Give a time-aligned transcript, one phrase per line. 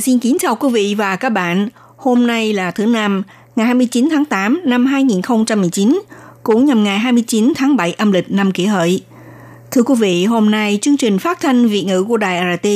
[0.00, 1.68] Xin kính chào quý vị và các bạn.
[1.96, 3.22] Hôm nay là thứ năm,
[3.56, 6.00] ngày 29 tháng 8 năm 2019,
[6.42, 9.02] cũng nhằm ngày 29 tháng 7 âm lịch năm kỷ hợi.
[9.70, 12.68] Thưa quý vị, hôm nay chương trình phát thanh Việt ngữ của Đài RT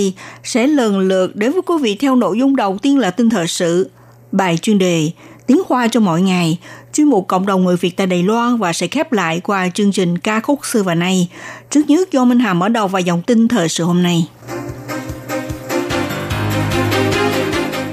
[0.44, 3.46] sẽ lần lượt đến với quý vị theo nội dung đầu tiên là tin thời
[3.46, 3.90] sự,
[4.32, 5.10] bài chuyên đề,
[5.46, 6.58] tiếng hoa cho mỗi ngày,
[6.92, 9.92] chuyên mục cộng đồng người Việt tại Đài Loan và sẽ khép lại qua chương
[9.92, 11.28] trình ca khúc xưa và nay.
[11.70, 14.28] Trước nhất do Minh Hà mở đầu và dòng tin thời sự hôm nay.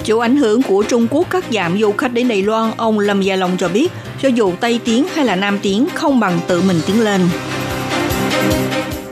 [0.08, 3.22] Chịu ảnh hưởng của Trung Quốc cắt giảm du khách đến Đài Loan, ông Lâm
[3.22, 3.92] Gia Long cho biết,
[4.22, 7.22] cho dù Tây tiến hay là Nam tiến không bằng tự mình tiến lên.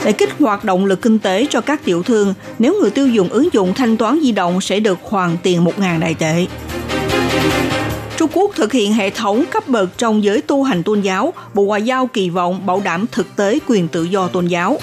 [0.05, 3.29] Để kích hoạt động lực kinh tế cho các tiểu thương, nếu người tiêu dùng
[3.29, 6.45] ứng dụng thanh toán di động sẽ được hoàn tiền 1.000 đại tệ.
[8.17, 11.63] Trung Quốc thực hiện hệ thống cấp bậc trong giới tu hành tôn giáo, Bộ
[11.63, 14.77] Ngoại giao kỳ vọng bảo đảm thực tế quyền tự do tôn giáo.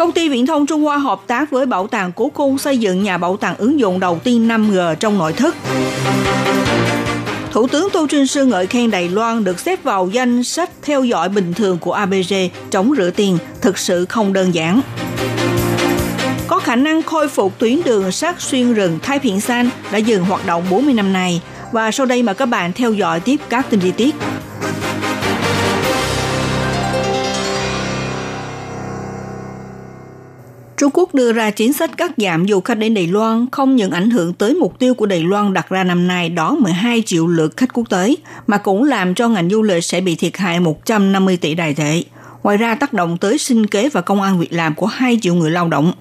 [0.00, 3.02] Công ty Viễn thông Trung Hoa hợp tác với Bảo tàng Cố Cung xây dựng
[3.02, 5.56] nhà bảo tàng ứng dụng đầu tiên 5G trong nội thất.
[7.52, 11.04] Thủ tướng Tô Trinh Sư ngợi khen Đài Loan được xếp vào danh sách theo
[11.04, 12.34] dõi bình thường của ABG
[12.70, 14.80] chống rửa tiền, thực sự không đơn giản.
[16.46, 20.24] Có khả năng khôi phục tuyến đường sắt xuyên rừng Thái Phiện San đã dừng
[20.24, 21.42] hoạt động 40 năm nay.
[21.72, 24.14] Và sau đây mời các bạn theo dõi tiếp các tin chi tiết.
[30.80, 33.90] Trung Quốc đưa ra chính sách cắt giảm du khách đến Đài Loan không những
[33.90, 37.26] ảnh hưởng tới mục tiêu của Đài Loan đặt ra năm nay đó 12 triệu
[37.26, 38.14] lượt khách quốc tế,
[38.46, 42.02] mà cũng làm cho ngành du lịch sẽ bị thiệt hại 150 tỷ đài tệ.
[42.42, 45.34] Ngoài ra tác động tới sinh kế và công an việc làm của 2 triệu
[45.34, 45.92] người lao động.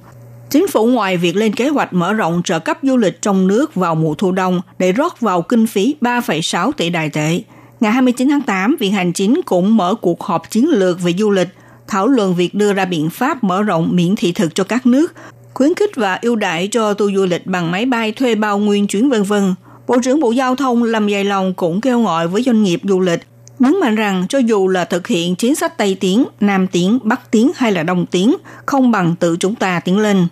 [0.50, 3.76] Chính phủ ngoài việc lên kế hoạch mở rộng trợ cấp du lịch trong nước
[3.76, 7.42] vào mùa thu đông để rót vào kinh phí 3,6 tỷ đài tệ.
[7.80, 11.32] Ngày 29 tháng 8, Viện Hành Chính cũng mở cuộc họp chiến lược về du
[11.32, 11.48] lịch
[11.89, 15.13] thảo luận việc đưa ra biện pháp mở rộng miễn thị thực cho các nước,
[15.55, 18.87] khuyến khích và ưu đãi cho tour du lịch bằng máy bay thuê bao nguyên
[18.87, 19.55] chuyến vân vân.
[19.87, 23.01] Bộ trưởng Bộ Giao thông Lâm Dài Long cũng kêu gọi với doanh nghiệp du
[23.01, 23.21] lịch
[23.59, 27.31] nhấn mạnh rằng cho dù là thực hiện chính sách Tây tiến, Nam tiến, Bắc
[27.31, 28.37] tiến hay là Đông tiến,
[28.67, 30.27] không bằng tự chúng ta tiến lên.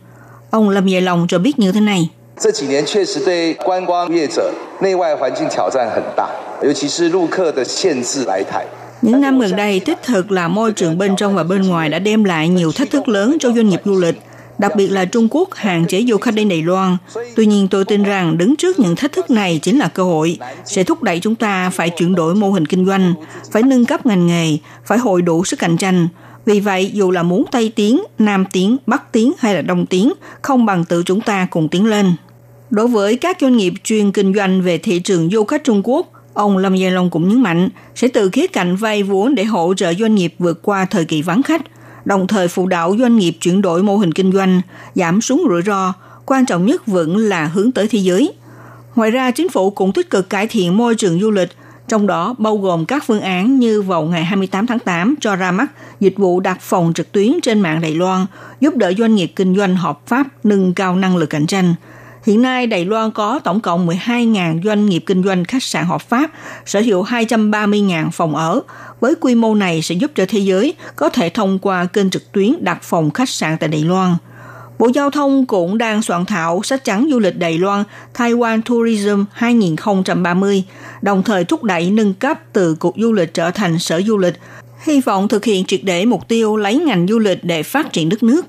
[0.51, 2.11] Ông Lâm Dài Long cho biết như thế này.
[2.39, 6.29] 这几年确实对观光业者内外环境挑战很大，
[6.63, 8.67] 尤其是陆客的限制来台。
[9.02, 12.00] Những năm gần đây, đích thực là môi trường bên trong và bên ngoài đã
[12.00, 14.22] đem lại nhiều thách thức lớn cho doanh nghiệp du lịch,
[14.58, 16.98] đặc biệt là Trung Quốc hạn chế du khách đến Đài Loan.
[17.36, 20.38] Tuy nhiên, tôi tin rằng đứng trước những thách thức này chính là cơ hội,
[20.66, 23.14] sẽ thúc đẩy chúng ta phải chuyển đổi mô hình kinh doanh,
[23.52, 26.08] phải nâng cấp ngành nghề, phải hội đủ sức cạnh tranh.
[26.46, 30.14] Vì vậy, dù là muốn Tây tiến, Nam tiến, Bắc tiến hay là Đông tiến,
[30.42, 32.14] không bằng tự chúng ta cùng tiến lên.
[32.70, 36.12] Đối với các doanh nghiệp chuyên kinh doanh về thị trường du khách Trung Quốc,
[36.38, 39.74] Ông Lâm Giang Long cũng nhấn mạnh sẽ từ khía cạnh vay vốn để hỗ
[39.74, 41.62] trợ doanh nghiệp vượt qua thời kỳ vắng khách,
[42.06, 44.62] đồng thời phụ đạo doanh nghiệp chuyển đổi mô hình kinh doanh,
[44.96, 45.94] giảm xuống rủi ro,
[46.26, 48.34] quan trọng nhất vẫn là hướng tới thế giới.
[48.96, 51.50] Ngoài ra, chính phủ cũng tích cực cải thiện môi trường du lịch,
[51.88, 55.52] trong đó bao gồm các phương án như vào ngày 28 tháng 8 cho ra
[55.52, 58.26] mắt dịch vụ đặt phòng trực tuyến trên mạng Đài Loan,
[58.60, 61.76] giúp đỡ doanh nghiệp kinh doanh hợp pháp nâng cao năng lực cạnh tranh–
[62.28, 66.02] Hiện nay, Đài Loan có tổng cộng 12.000 doanh nghiệp kinh doanh khách sạn hợp
[66.02, 66.32] pháp,
[66.66, 68.62] sở hữu 230.000 phòng ở.
[69.00, 72.32] Với quy mô này sẽ giúp cho thế giới có thể thông qua kênh trực
[72.32, 74.16] tuyến đặt phòng khách sạn tại Đài Loan.
[74.80, 77.84] Bộ Giao thông cũng đang soạn thảo sách trắng du lịch Đài Loan
[78.16, 80.64] Taiwan Tourism 2030,
[81.02, 84.36] đồng thời thúc đẩy nâng cấp từ Cục Du lịch trở thành Sở Du lịch,
[84.84, 88.10] hy vọng thực hiện triệt để mục tiêu lấy ngành du lịch để phát triển
[88.10, 88.46] đất nước.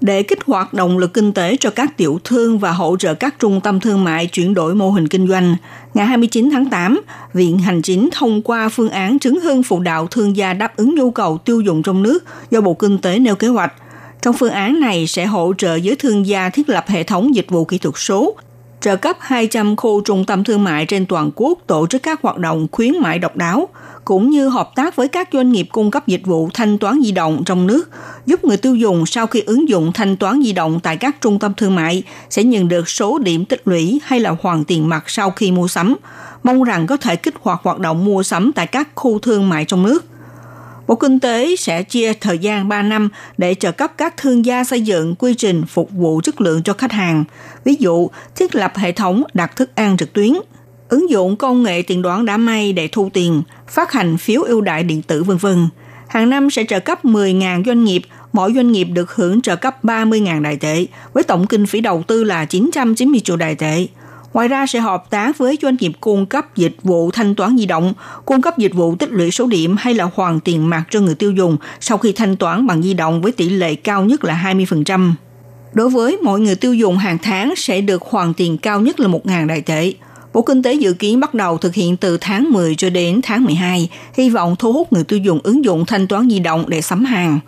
[0.00, 3.34] Để kích hoạt động lực kinh tế cho các tiểu thương và hỗ trợ các
[3.38, 5.56] trung tâm thương mại chuyển đổi mô hình kinh doanh.
[5.94, 7.00] Ngày 29 tháng 8,
[7.32, 10.94] Viện Hành Chính thông qua phương án chứng hưng phụ đạo thương gia đáp ứng
[10.94, 13.72] nhu cầu tiêu dùng trong nước do Bộ Kinh tế nêu kế hoạch.
[14.22, 17.50] Trong phương án này sẽ hỗ trợ giới thương gia thiết lập hệ thống dịch
[17.50, 18.36] vụ kỹ thuật số,
[18.80, 22.38] trợ cấp 200 khu trung tâm thương mại trên toàn quốc tổ chức các hoạt
[22.38, 23.68] động khuyến mại độc đáo,
[24.04, 27.12] cũng như hợp tác với các doanh nghiệp cung cấp dịch vụ thanh toán di
[27.12, 27.88] động trong nước,
[28.26, 31.38] giúp người tiêu dùng sau khi ứng dụng thanh toán di động tại các trung
[31.38, 35.04] tâm thương mại sẽ nhận được số điểm tích lũy hay là hoàn tiền mặt
[35.06, 35.96] sau khi mua sắm,
[36.42, 39.64] mong rằng có thể kích hoạt hoạt động mua sắm tại các khu thương mại
[39.64, 40.09] trong nước.
[40.90, 43.08] Bộ Kinh tế sẽ chia thời gian 3 năm
[43.38, 46.72] để trợ cấp các thương gia xây dựng quy trình phục vụ chất lượng cho
[46.72, 47.24] khách hàng.
[47.64, 50.32] Ví dụ, thiết lập hệ thống đặt thức ăn trực tuyến,
[50.88, 54.60] ứng dụng công nghệ tiền đoán đám mây để thu tiền, phát hành phiếu ưu
[54.60, 55.46] đại điện tử v.v.
[56.08, 58.02] Hàng năm sẽ trợ cấp 10.000 doanh nghiệp,
[58.32, 62.02] mỗi doanh nghiệp được hưởng trợ cấp 30.000 đại tệ, với tổng kinh phí đầu
[62.06, 63.86] tư là 990 triệu đại tệ.
[64.32, 67.66] Ngoài ra sẽ hợp tác với doanh nghiệp cung cấp dịch vụ thanh toán di
[67.66, 67.92] động,
[68.24, 71.14] cung cấp dịch vụ tích lũy số điểm hay là hoàn tiền mặt cho người
[71.14, 74.54] tiêu dùng sau khi thanh toán bằng di động với tỷ lệ cao nhất là
[74.54, 75.12] 20%.
[75.72, 79.08] Đối với mỗi người tiêu dùng hàng tháng sẽ được hoàn tiền cao nhất là
[79.08, 79.94] 1.000 đại tệ.
[80.32, 83.44] Bộ Kinh tế dự kiến bắt đầu thực hiện từ tháng 10 cho đến tháng
[83.44, 86.82] 12, hy vọng thu hút người tiêu dùng ứng dụng thanh toán di động để
[86.82, 87.40] sắm hàng.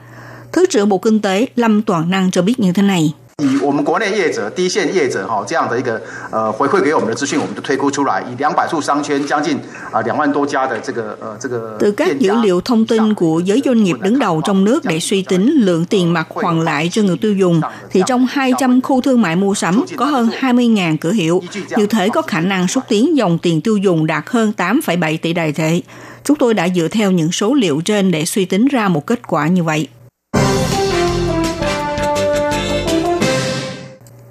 [0.52, 3.12] Thứ trưởng Bộ Kinh tế Lâm Toàn Năng cho biết như thế này.
[3.43, 9.59] 以我们国内业者、第一线业者哈这样的一个呃回馈给我们的资讯，我们就推估出来，以两百处商圈将近
[9.91, 14.99] 啊两万多家的这个呃这个 từ các dữ liệu thông tin của giới doanh nghiệp đứng đầu trong nước để
[14.99, 17.61] suy tính lượng tiền mặt hoàn lại cho người tiêu dùng,
[17.91, 21.43] thì trong 200 khu thương mại mua sắm có hơn 20.000 cửa hiệu,
[21.77, 25.33] như thế có khả năng xúc tiến dòng tiền tiêu dùng đạt hơn 8,7 tỷ
[25.33, 25.81] đài tệ.
[26.23, 29.27] Chúng tôi đã dựa theo những số liệu trên để suy tính ra một kết
[29.27, 29.87] quả như vậy.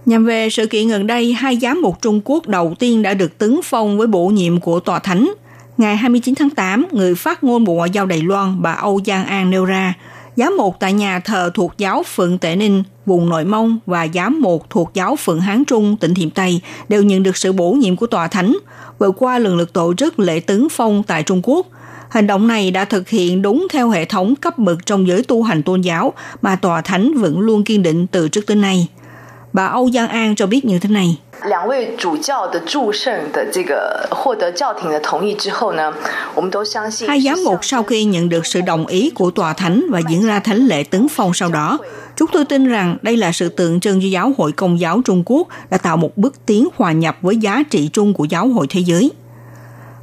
[0.06, 3.38] Nhằm về sự kiện gần đây, hai giám mục Trung Quốc đầu tiên đã được
[3.38, 5.34] tấn phong với bổ nhiệm của Tòa Thánh.
[5.78, 9.26] Ngày 29 tháng 8, người phát ngôn Bộ Ngoại giao Đài Loan bà Âu Giang
[9.26, 9.94] An nêu ra,
[10.36, 14.42] giám mục tại nhà thờ thuộc giáo phận Tệ Ninh, vùng Nội Mông và giám
[14.42, 17.96] mục thuộc giáo phận Hán Trung, tỉnh Thiểm Tây đều nhận được sự bổ nhiệm
[17.96, 18.58] của Tòa Thánh,
[19.00, 21.68] vừa qua lần lượt tổ chức lễ tấn phong tại Trung Quốc.
[22.10, 25.44] Hành động này đã thực hiện đúng theo hệ thống cấp bậc trong giới tu
[25.44, 28.88] hành tôn giáo mà Tòa Thánh vẫn luôn kiên định từ trước tới nay–
[29.53, 31.19] Bà Âu Giang An cho biết như thế này.
[31.45, 35.93] 两位主教的祝圣的这个获得教廷的同意之后呢，
[36.35, 40.27] 我们都相信 hai giám mục sau khi nhận được sự đồng ý của tòa thánh và diễn
[40.27, 41.79] ra thánh lễ tấn phong sau đó,
[42.17, 45.23] chúng tôi tin rằng đây là sự tượng trưng cho giáo hội công giáo Trung
[45.27, 48.67] Quốc đã tạo một bước tiến hòa nhập với giá trị chung của giáo hội
[48.71, 49.11] thế giới.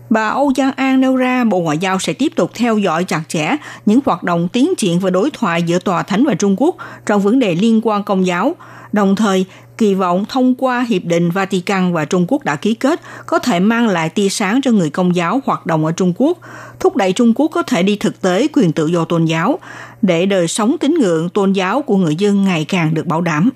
[0.10, 3.22] Bà Âu Giang An nêu ra Bộ Ngoại giao sẽ tiếp tục theo dõi chặt
[3.28, 6.76] chẽ những hoạt động tiến triển và đối thoại giữa Tòa Thánh và Trung Quốc
[7.06, 8.56] trong vấn đề liên quan công giáo,
[8.93, 9.47] đồng thời
[9.79, 13.61] kỳ vọng thông qua Hiệp định Vatican và Trung Quốc đã ký kết có thể
[13.61, 16.39] mang lại tia sáng cho người công giáo hoạt động ở Trung Quốc,
[16.81, 19.59] thúc đẩy Trung Quốc có thể đi thực tế quyền tự do tôn giáo,
[20.03, 23.51] để đời sống tín ngưỡng tôn giáo của người dân ngày càng được bảo đảm.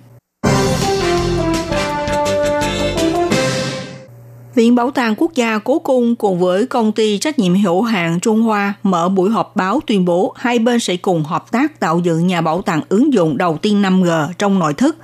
[4.54, 8.20] Viện Bảo tàng Quốc gia Cố Cung cùng với công ty trách nhiệm hữu hạn
[8.20, 11.98] Trung Hoa mở buổi họp báo tuyên bố hai bên sẽ cùng hợp tác tạo
[11.98, 14.96] dựng nhà bảo tàng ứng dụng đầu tiên 5G trong nội thức.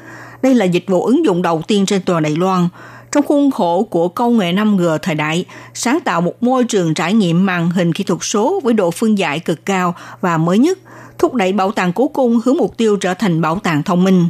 [0.43, 2.69] Đây là dịch vụ ứng dụng đầu tiên trên toàn Đài Loan.
[3.13, 7.13] Trong khuôn khổ của công nghệ 5G thời đại, sáng tạo một môi trường trải
[7.13, 10.79] nghiệm màn hình kỹ thuật số với độ phân giải cực cao và mới nhất,
[11.19, 14.29] thúc đẩy bảo tàng cố cung hướng mục tiêu trở thành bảo tàng thông minh.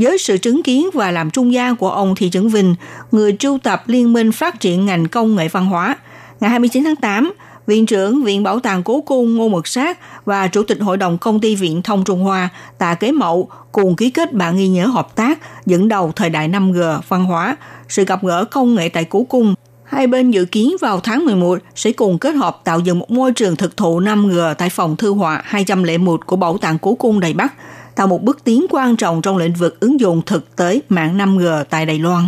[0.00, 2.74] Với sự chứng kiến và làm trung gian của ông Thị Trấn Vinh,
[3.12, 5.96] người trưu tập Liên minh phát triển ngành công nghệ văn hóa,
[6.40, 7.32] ngày 29 tháng 8,
[7.66, 11.18] Viện trưởng Viện Bảo tàng Cố Cung Ngô Mực Sát và Chủ tịch Hội đồng
[11.18, 12.48] Công ty Viện Thông Trung Hoa
[12.78, 16.48] Tạ Kế Mậu cùng ký kết bản ghi nhớ hợp tác dẫn đầu thời đại
[16.48, 17.56] 5G văn hóa,
[17.88, 19.54] sự gặp gỡ công nghệ tại Cố Cung.
[19.84, 23.32] Hai bên dự kiến vào tháng 11 sẽ cùng kết hợp tạo dựng một môi
[23.32, 27.32] trường thực thụ 5G tại phòng thư họa 201 của Bảo tàng Cố Cung Đài
[27.32, 27.52] Bắc–
[28.00, 31.64] tạo một bước tiến quan trọng trong lĩnh vực ứng dụng thực tế mạng 5G
[31.64, 32.24] tại Đài Loan.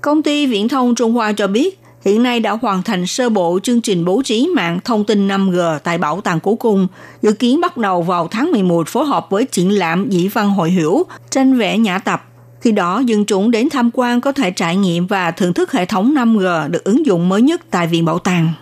[0.00, 3.58] Công ty Viễn thông Trung Hoa cho biết, hiện nay đã hoàn thành sơ bộ
[3.62, 6.88] chương trình bố trí mạng thông tin 5G tại Bảo tàng Cố Cung,
[7.22, 10.70] dự kiến bắt đầu vào tháng 11 phối hợp với triển lãm dĩ văn hội
[10.70, 12.24] hữu, tranh vẽ nhã tập.
[12.60, 15.86] Khi đó, dân chúng đến tham quan có thể trải nghiệm và thưởng thức hệ
[15.86, 18.52] thống 5G được ứng dụng mới nhất tại Viện Bảo tàng.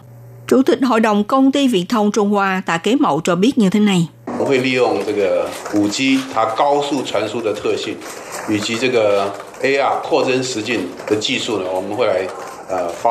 [0.49, 3.59] Chủ tịch Hội đồng Công ty Viễn thông Trung Hoa Tạ Kế Mậu cho biết
[3.59, 4.09] như thế này.
[4.50, 7.96] 我们会利用这个五 G 它高速传输的特性，
[8.50, 9.32] 以及这个
[9.62, 12.28] AR 扩增实境的技术呢，我们会来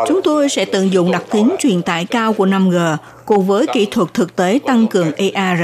[0.07, 2.97] Chúng tôi sẽ tận dụng đặc tính truyền tải cao của 5G
[3.27, 5.61] cùng với kỹ thuật thực tế tăng cường AR.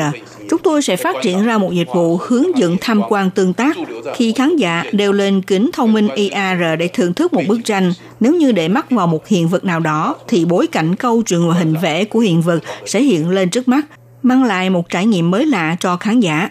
[0.50, 3.76] Chúng tôi sẽ phát triển ra một dịch vụ hướng dẫn tham quan tương tác.
[4.14, 7.92] Khi khán giả đeo lên kính thông minh AR để thưởng thức một bức tranh,
[8.20, 11.49] nếu như để mắt vào một hiện vật nào đó, thì bối cảnh câu chuyện
[11.49, 13.82] và hình vẽ của hiện vật sẽ hiện lên trước mắt
[14.25, 16.50] mang lại một trải nghiệm mới lạ cho khán giả.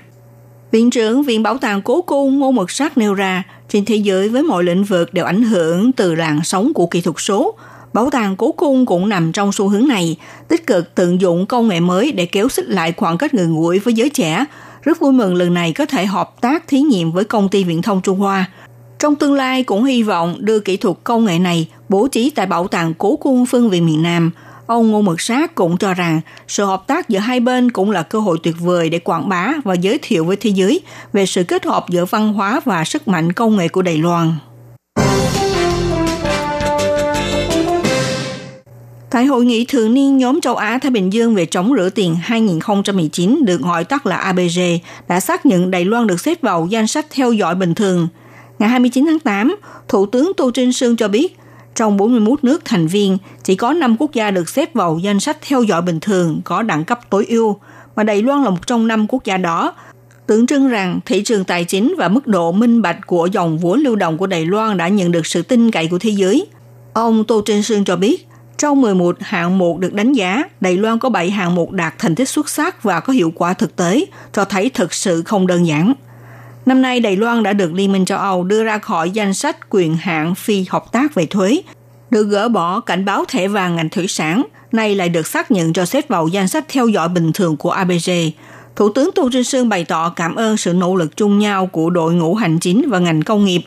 [0.70, 4.28] Viện trưởng Viện Bảo tàng Cố Cung Ngô Mực Sắc nêu ra, trên thế giới
[4.28, 7.54] với mọi lĩnh vực đều ảnh hưởng từ làn sóng của kỹ thuật số.
[7.92, 10.16] Bảo tàng Cố Cung cũng nằm trong xu hướng này,
[10.48, 13.78] tích cực tận dụng công nghệ mới để kéo xích lại khoảng cách gần gũi
[13.78, 14.44] với giới trẻ.
[14.82, 17.82] Rất vui mừng lần này có thể hợp tác thí nghiệm với công ty viễn
[17.82, 18.50] thông Trung Hoa.
[18.98, 22.46] Trong tương lai cũng hy vọng đưa kỹ thuật công nghệ này bố trí tại
[22.46, 24.30] Bảo tàng Cố Cung phương viện miền Nam–
[24.66, 28.02] Ông Ngô Mực Sát cũng cho rằng sự hợp tác giữa hai bên cũng là
[28.02, 30.80] cơ hội tuyệt vời để quảng bá và giới thiệu với thế giới
[31.12, 34.34] về sự kết hợp giữa văn hóa và sức mạnh công nghệ của Đài Loan.
[39.10, 42.16] Tại hội nghị thường niên nhóm châu Á Thái Bình Dương về chống rửa tiền
[42.22, 44.60] 2019 được gọi tắt là ABG
[45.08, 48.08] đã xác nhận Đài Loan được xếp vào danh sách theo dõi bình thường.
[48.58, 49.56] Ngày 29 tháng 8,
[49.88, 51.36] Thủ tướng Tô Trinh Sương cho biết
[51.74, 55.38] trong 41 nước thành viên, chỉ có 5 quốc gia được xếp vào danh sách
[55.48, 57.56] theo dõi bình thường có đẳng cấp tối ưu,
[57.96, 59.74] mà Đài Loan là một trong 5 quốc gia đó.
[60.26, 63.80] Tượng trưng rằng thị trường tài chính và mức độ minh bạch của dòng vốn
[63.80, 66.46] lưu động của Đài Loan đã nhận được sự tin cậy của thế giới.
[66.92, 68.26] Ông Tô Trinh Sương cho biết,
[68.58, 72.14] trong 11 hạng mục được đánh giá, Đài Loan có 7 hạng mục đạt thành
[72.14, 75.66] tích xuất sắc và có hiệu quả thực tế, cho thấy thực sự không đơn
[75.66, 75.94] giản.
[76.66, 79.56] Năm nay, Đài Loan đã được Liên minh châu Âu đưa ra khỏi danh sách
[79.70, 81.62] quyền hạn phi hợp tác về thuế,
[82.10, 84.42] được gỡ bỏ cảnh báo thẻ vàng ngành thủy sản,
[84.72, 87.70] nay lại được xác nhận cho xếp vào danh sách theo dõi bình thường của
[87.70, 88.10] ABG.
[88.76, 91.90] Thủ tướng Tô Trinh Sương bày tỏ cảm ơn sự nỗ lực chung nhau của
[91.90, 93.62] đội ngũ hành chính và ngành công nghiệp.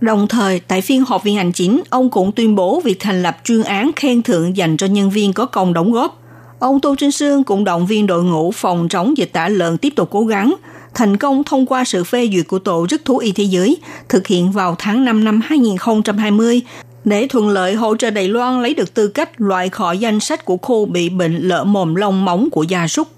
[0.00, 3.36] Đồng thời, tại phiên họp viên hành chính, ông cũng tuyên bố việc thành lập
[3.44, 6.22] chuyên án khen thưởng dành cho nhân viên có công đóng góp.
[6.58, 9.92] Ông Tô Trinh Sương cũng động viên đội ngũ phòng chống dịch tả lợn tiếp
[9.96, 10.54] tục cố gắng,
[10.94, 13.76] thành công thông qua sự phê duyệt của Tổ chức Thú Y Thế giới,
[14.08, 16.60] thực hiện vào tháng 5 năm 2020
[17.04, 20.44] để thuận lợi hỗ trợ Đài Loan lấy được tư cách loại khỏi danh sách
[20.44, 23.08] của khu bị bệnh lở mồm lông móng của gia súc.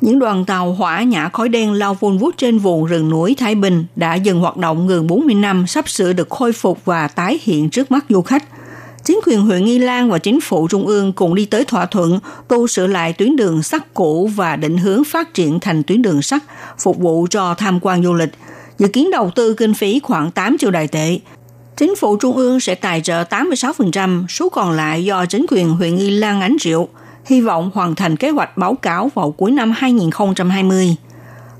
[0.00, 3.54] Những đoàn tàu hỏa nhả khói đen lao vun vút trên vùng rừng núi Thái
[3.54, 7.38] Bình đã dừng hoạt động gần 40 năm sắp sửa được khôi phục và tái
[7.42, 8.44] hiện trước mắt du khách–
[9.06, 12.18] chính quyền huyện Nghi Lan và chính phủ trung ương cùng đi tới thỏa thuận
[12.48, 16.22] tu sửa lại tuyến đường sắt cũ và định hướng phát triển thành tuyến đường
[16.22, 16.42] sắt
[16.78, 18.30] phục vụ cho tham quan du lịch.
[18.78, 21.18] Dự kiến đầu tư kinh phí khoảng 8 triệu đài tệ.
[21.76, 25.96] Chính phủ trung ương sẽ tài trợ 86%, số còn lại do chính quyền huyện
[25.96, 26.88] Nghi Lan ánh rượu,
[27.24, 30.96] hy vọng hoàn thành kế hoạch báo cáo vào cuối năm 2020.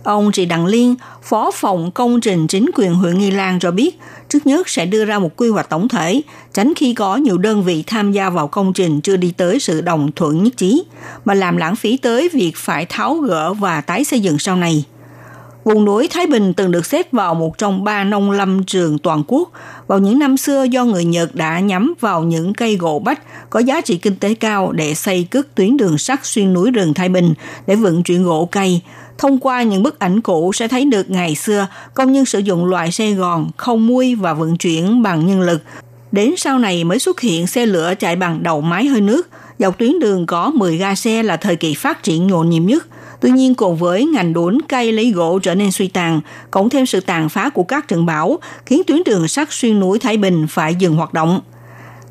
[0.06, 3.98] Ông Trị Đặng Liên, Phó phòng công trình chính quyền huyện Nghi Lan cho biết,
[4.28, 6.22] trước nhất sẽ đưa ra một quy hoạch tổng thể,
[6.52, 9.80] tránh khi có nhiều đơn vị tham gia vào công trình chưa đi tới sự
[9.80, 10.84] đồng thuận nhất trí,
[11.24, 14.84] mà làm lãng phí tới việc phải tháo gỡ và tái xây dựng sau này.
[15.64, 19.22] Vùng núi Thái Bình từng được xếp vào một trong ba nông lâm trường toàn
[19.26, 19.50] quốc.
[19.86, 23.60] Vào những năm xưa do người Nhật đã nhắm vào những cây gỗ bách có
[23.60, 27.08] giá trị kinh tế cao để xây cất tuyến đường sắt xuyên núi rừng Thái
[27.08, 27.34] Bình
[27.66, 28.80] để vận chuyển gỗ cây,
[29.18, 32.64] Thông qua những bức ảnh cũ sẽ thấy được ngày xưa công nhân sử dụng
[32.64, 35.62] loại xe gòn, không mui và vận chuyển bằng nhân lực.
[36.12, 39.28] Đến sau này mới xuất hiện xe lửa chạy bằng đầu máy hơi nước.
[39.58, 42.86] Dọc tuyến đường có 10 ga xe là thời kỳ phát triển nhộn nhịp nhất.
[43.20, 46.20] Tuy nhiên cùng với ngành đốn cây lấy gỗ trở nên suy tàn,
[46.50, 49.98] cộng thêm sự tàn phá của các trận bão, khiến tuyến đường sắt xuyên núi
[49.98, 51.40] Thái Bình phải dừng hoạt động.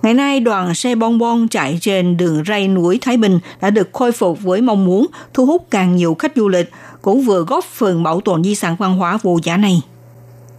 [0.06, 3.90] Ngày nay, đoàn xe bon bon chạy trên đường ray núi Thái Bình đã được
[3.94, 6.72] khôi phục với mong muốn thu hút càng nhiều khách du lịch,
[7.02, 9.82] cũng vừa góp phần bảo tồn di sản văn hóa vô giá này.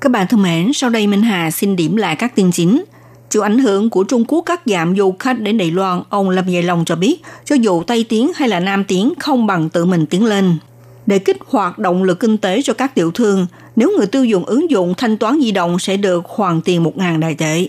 [0.00, 2.84] Các bạn thân mến, sau đây Minh Hà xin điểm lại các tin chính.
[3.30, 6.48] Chịu ảnh hưởng của Trung Quốc cắt giảm du khách đến Đài Loan, ông Lâm
[6.48, 9.84] Dài Long cho biết, cho dù Tây Tiến hay là Nam Tiến không bằng tự
[9.84, 10.56] mình tiến lên.
[11.06, 14.44] Để kích hoạt động lực kinh tế cho các tiểu thương, nếu người tiêu dùng
[14.44, 17.68] ứng dụng thanh toán di động sẽ được hoàn tiền 1.000 đại tệ.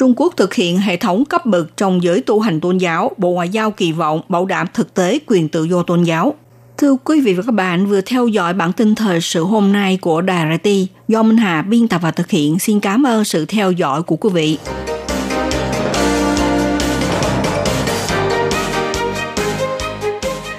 [0.00, 3.30] Trung Quốc thực hiện hệ thống cấp bậc trong giới tu hành tôn giáo, Bộ
[3.30, 6.34] Ngoại giao kỳ vọng bảo đảm thực tế quyền tự do tôn giáo.
[6.76, 9.98] Thưa quý vị và các bạn, vừa theo dõi bản tin thời sự hôm nay
[10.00, 10.68] của Đài RT
[11.08, 12.58] do Minh Hà biên tập và thực hiện.
[12.58, 14.58] Xin cảm ơn sự theo dõi của quý vị.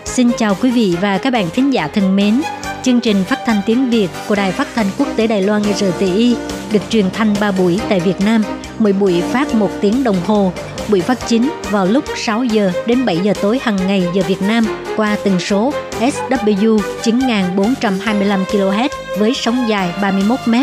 [0.06, 2.42] Xin chào quý vị và các bạn thính giả thân mến.
[2.84, 6.36] Chương trình phát thanh tiếng Việt của Đài Phát thanh Quốc tế Đài Loan RTI
[6.72, 8.44] được truyền thanh 3 buổi tại Việt Nam,
[8.80, 10.52] mỗi buổi phát 1 tiếng đồng hồ
[10.90, 14.42] buổi phát chính vào lúc 6 giờ đến 7 giờ tối hàng ngày giờ Việt
[14.42, 14.66] Nam
[14.98, 20.56] qua tần số SW 9425 kHz với sóng dài 31 m.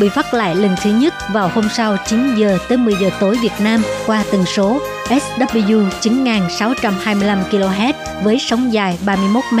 [0.00, 3.38] Buổi phát lại lần thứ nhất vào hôm sau 9 giờ tới 10 giờ tối
[3.42, 7.92] Việt Nam qua tần số SW 9625 kHz
[8.22, 9.60] với sóng dài 31 m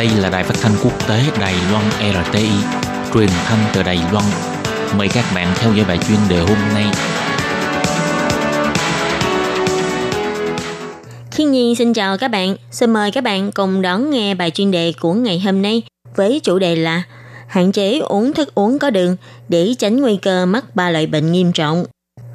[0.00, 2.48] Đây là đài phát thanh quốc tế Đài Loan RTI,
[3.14, 4.24] truyền thanh từ Đài Loan.
[4.96, 6.84] Mời các bạn theo dõi bài chuyên đề hôm nay.
[11.30, 12.56] Thiên Nhi xin chào các bạn.
[12.70, 15.82] Xin mời các bạn cùng đón nghe bài chuyên đề của ngày hôm nay
[16.16, 17.02] với chủ đề là
[17.46, 19.16] hạn chế uống thức uống có đường
[19.48, 21.84] để tránh nguy cơ mắc ba loại bệnh nghiêm trọng.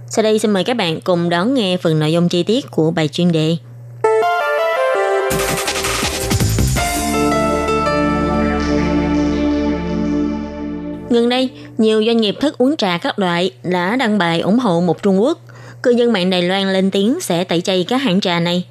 [0.09, 2.91] Sau đây xin mời các bạn cùng đón nghe phần nội dung chi tiết của
[2.91, 3.57] bài chuyên đề.
[11.15, 14.81] Gần đây, nhiều doanh nghiệp thức uống trà các loại đã đăng bài ủng hộ
[14.81, 15.39] một Trung Quốc.
[15.83, 18.65] Cư dân mạng Đài Loan lên tiếng sẽ tẩy chay các hãng trà này.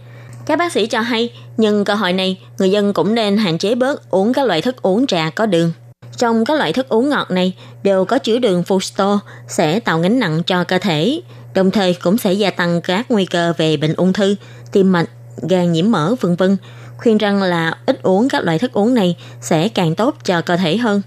[0.46, 3.74] Các bác sĩ cho hay, nhân cơ hội này, người dân cũng nên hạn chế
[3.74, 5.72] bớt uống các loại thức uống trà có đường.
[6.16, 10.18] Trong các loại thức uống ngọt này đều có chứa đường fructose sẽ tạo gánh
[10.18, 11.20] nặng cho cơ thể,
[11.54, 14.34] đồng thời cũng sẽ gia tăng các nguy cơ về bệnh ung thư,
[14.72, 15.08] tim mạch,
[15.48, 16.56] gan nhiễm mỡ vân vân.
[16.96, 20.56] Khuyên rằng là ít uống các loại thức uống này sẽ càng tốt cho cơ
[20.56, 21.02] thể hơn.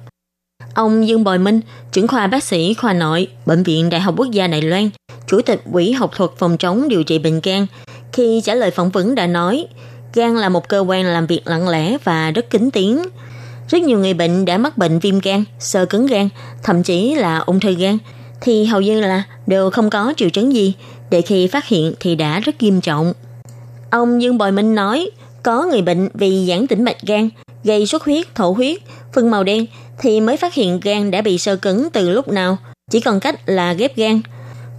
[0.73, 4.31] Ông Dương Bồi Minh, trưởng khoa bác sĩ khoa nội, Bệnh viện Đại học Quốc
[4.31, 4.89] gia Đài Loan,
[5.27, 7.65] Chủ tịch Quỹ học thuật phòng chống điều trị bệnh gan,
[8.13, 9.67] khi trả lời phỏng vấn đã nói,
[10.13, 13.01] gan là một cơ quan làm việc lặng lẽ và rất kín tiếng.
[13.69, 16.29] Rất nhiều người bệnh đã mắc bệnh viêm gan, sơ cứng gan,
[16.63, 17.97] thậm chí là ung thư gan,
[18.41, 20.73] thì hầu như là đều không có triệu chứng gì,
[21.09, 23.13] để khi phát hiện thì đã rất nghiêm trọng.
[23.89, 25.09] Ông Dương Bồi Minh nói,
[25.43, 27.29] có người bệnh vì giãn tĩnh mạch gan,
[27.63, 28.77] gây xuất huyết, thổ huyết,
[29.17, 29.65] phân màu đen
[29.99, 32.57] thì mới phát hiện gan đã bị sơ cứng từ lúc nào,
[32.91, 34.21] chỉ còn cách là ghép gan.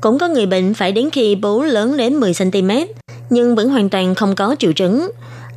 [0.01, 2.87] Cũng có người bệnh phải đến khi bú lớn đến 10cm,
[3.31, 5.11] nhưng vẫn hoàn toàn không có triệu chứng.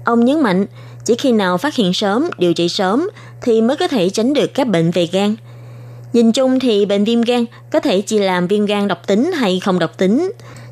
[0.06, 0.66] Ông nhấn mạnh,
[1.06, 3.10] chỉ khi nào phát hiện sớm, điều trị sớm
[3.42, 5.36] thì mới có thể tránh được các bệnh về gan.
[6.14, 9.60] Nhìn chung thì bệnh viêm gan có thể chỉ làm viêm gan độc tính hay
[9.60, 10.32] không độc tính.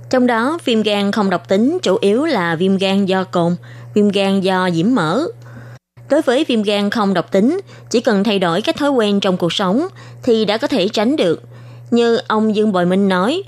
[0.09, 3.55] Trong đó, viêm gan không độc tính chủ yếu là viêm gan do cồn,
[3.93, 5.25] viêm gan do nhiễm mỡ.
[6.09, 9.37] Đối với viêm gan không độc tính, chỉ cần thay đổi các thói quen trong
[9.37, 9.87] cuộc sống
[10.23, 11.43] thì đã có thể tránh được.
[11.91, 13.43] Như ông Dương Bội Minh nói,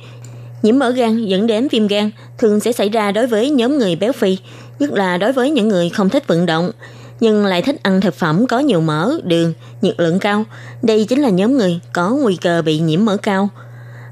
[0.61, 3.95] nhiễm mỡ gan dẫn đến viêm gan thường sẽ xảy ra đối với nhóm người
[3.95, 4.37] béo phì,
[4.79, 6.71] nhất là đối với những người không thích vận động,
[7.19, 10.43] nhưng lại thích ăn thực phẩm có nhiều mỡ, đường, nhiệt lượng cao.
[10.81, 13.49] Đây chính là nhóm người có nguy cơ bị nhiễm mỡ cao.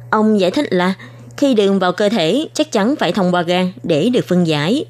[0.10, 0.94] Ông giải thích là
[1.38, 4.86] khi đường vào cơ thể chắc chắn phải thông qua gan để được phân giải,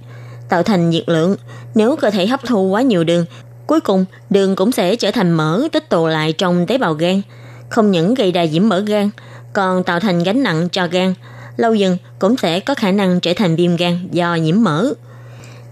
[0.50, 1.36] tạo thành nhiệt lượng.
[1.76, 3.26] Nếu cơ thể hấp thu quá nhiều đường,
[3.70, 7.22] cuối cùng đường cũng sẽ trở thành mỡ tích tụ lại trong tế bào gan,
[7.70, 9.10] không những gây đa nhiễm mỡ gan,
[9.54, 11.14] còn tạo thành gánh nặng cho gan.
[11.58, 14.94] Lâu dần cũng sẽ có khả năng trở thành viêm gan do nhiễm mỡ.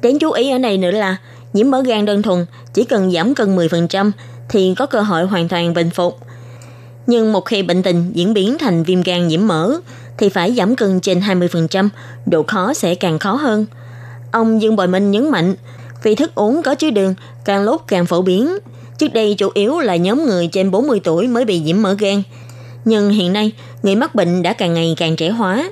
[0.02, 1.18] Đáng chú ý ở đây nữa là
[1.54, 4.12] nhiễm mỡ gan đơn thuần chỉ cần giảm cân 10%
[4.50, 6.20] thì có cơ hội hoàn toàn bình phục.
[7.08, 9.78] Nhưng một khi bệnh tình diễn biến thành viêm gan nhiễm mỡ
[10.18, 11.90] thì phải giảm cân trên 20%,
[12.26, 13.66] độ khó sẽ càng khó hơn.
[14.32, 15.56] Ông Dương Bồi Minh nhấn mạnh,
[16.04, 17.14] vì thức uống có chứa đường
[17.46, 18.58] càng lúc càng phổ biến.
[18.98, 22.24] Trước đây chủ yếu là nhóm người trên 40 tuổi mới bị nhiễm mỡ gan.
[22.86, 23.52] Nhưng hiện nay,
[23.84, 25.72] người mắc bệnh đã càng ngày càng trẻ hóa.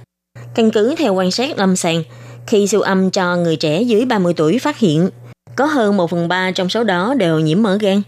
[0.55, 2.03] Căn cứ theo quan sát lâm sàng,
[2.47, 5.09] khi siêu âm cho người trẻ dưới 30 tuổi phát hiện,
[5.55, 8.01] có hơn 1 phần 3 trong số đó đều nhiễm mỡ gan.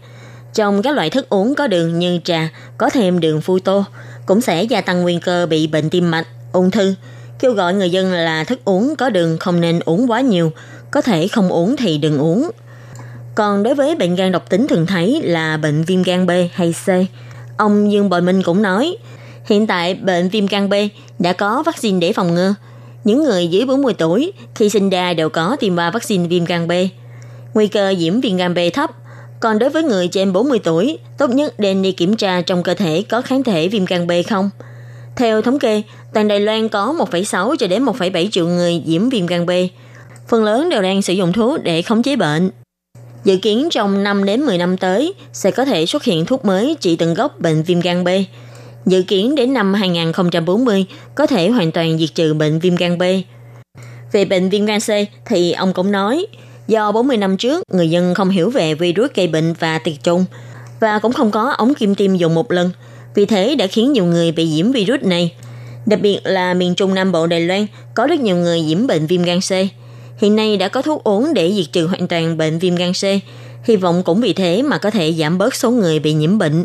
[0.54, 3.84] Trong các loại thức uống có đường như trà, có thêm đường tô
[4.26, 6.94] cũng sẽ gia tăng nguy cơ bị bệnh tim mạch, ung thư.
[7.38, 10.52] Kêu gọi người dân là thức uống có đường không nên uống quá nhiều,
[10.90, 12.50] có thể không uống thì đừng uống.
[13.34, 16.74] Còn đối với bệnh gan độc tính thường thấy là bệnh viêm gan B hay
[16.86, 16.88] C,
[17.56, 18.96] ông Dương Bội Minh cũng nói,
[19.44, 20.74] hiện tại bệnh viêm gan B
[21.18, 22.54] đã có vaccine để phòng ngừa.
[23.04, 26.68] Những người dưới 40 tuổi khi sinh ra đều có tiêm ba vaccine viêm gan
[26.68, 26.72] B.
[27.54, 28.90] Nguy cơ nhiễm viêm gan B thấp,
[29.40, 32.74] còn đối với người trên 40 tuổi, tốt nhất nên đi kiểm tra trong cơ
[32.74, 34.50] thể có kháng thể viêm gan B không.
[35.16, 35.82] Theo thống kê,
[36.14, 39.50] toàn Đài Loan có 1,6 cho đến 1,7 triệu người nhiễm viêm gan B.
[40.28, 42.50] Phần lớn đều đang sử dụng thuốc để khống chế bệnh.
[43.24, 46.76] Dự kiến trong 5 đến 10 năm tới sẽ có thể xuất hiện thuốc mới
[46.80, 48.08] trị tận gốc bệnh viêm gan B.
[48.86, 53.02] Dự kiến đến năm 2040 có thể hoàn toàn diệt trừ bệnh viêm gan B.
[54.12, 54.90] Về bệnh viêm gan C
[55.26, 56.26] thì ông cũng nói,
[56.68, 60.24] do 40 năm trước người dân không hiểu về virus gây bệnh và tiệt trùng
[60.80, 62.70] và cũng không có ống kim tiêm dùng một lần,
[63.14, 65.34] vì thế đã khiến nhiều người bị nhiễm virus này.
[65.86, 69.06] Đặc biệt là miền Trung Nam Bộ Đài Loan có rất nhiều người nhiễm bệnh
[69.06, 69.52] viêm gan C.
[70.18, 73.04] Hiện nay đã có thuốc uống để diệt trừ hoàn toàn bệnh viêm gan C.
[73.64, 76.64] Hy vọng cũng vì thế mà có thể giảm bớt số người bị nhiễm bệnh.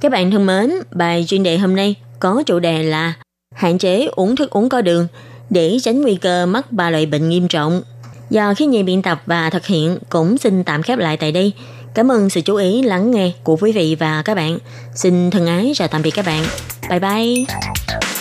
[0.00, 3.14] Các bạn thân mến, bài chuyên đề hôm nay có chủ đề là
[3.54, 5.06] hạn chế uống thức uống có đường
[5.50, 7.82] để tránh nguy cơ mắc ba loại bệnh nghiêm trọng.
[8.30, 11.52] Do khi nhi biên tập và thực hiện cũng xin tạm khép lại tại đây.
[11.94, 14.58] Cảm ơn sự chú ý lắng nghe của quý vị và các bạn.
[14.94, 16.44] Xin thân ái chào tạm biệt các bạn.
[16.90, 18.15] Bye bye.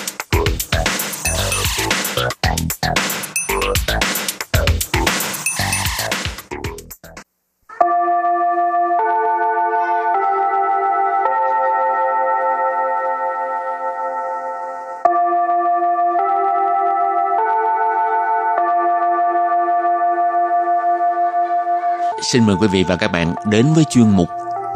[22.31, 24.29] Xin mời quý vị và các bạn đến với chuyên mục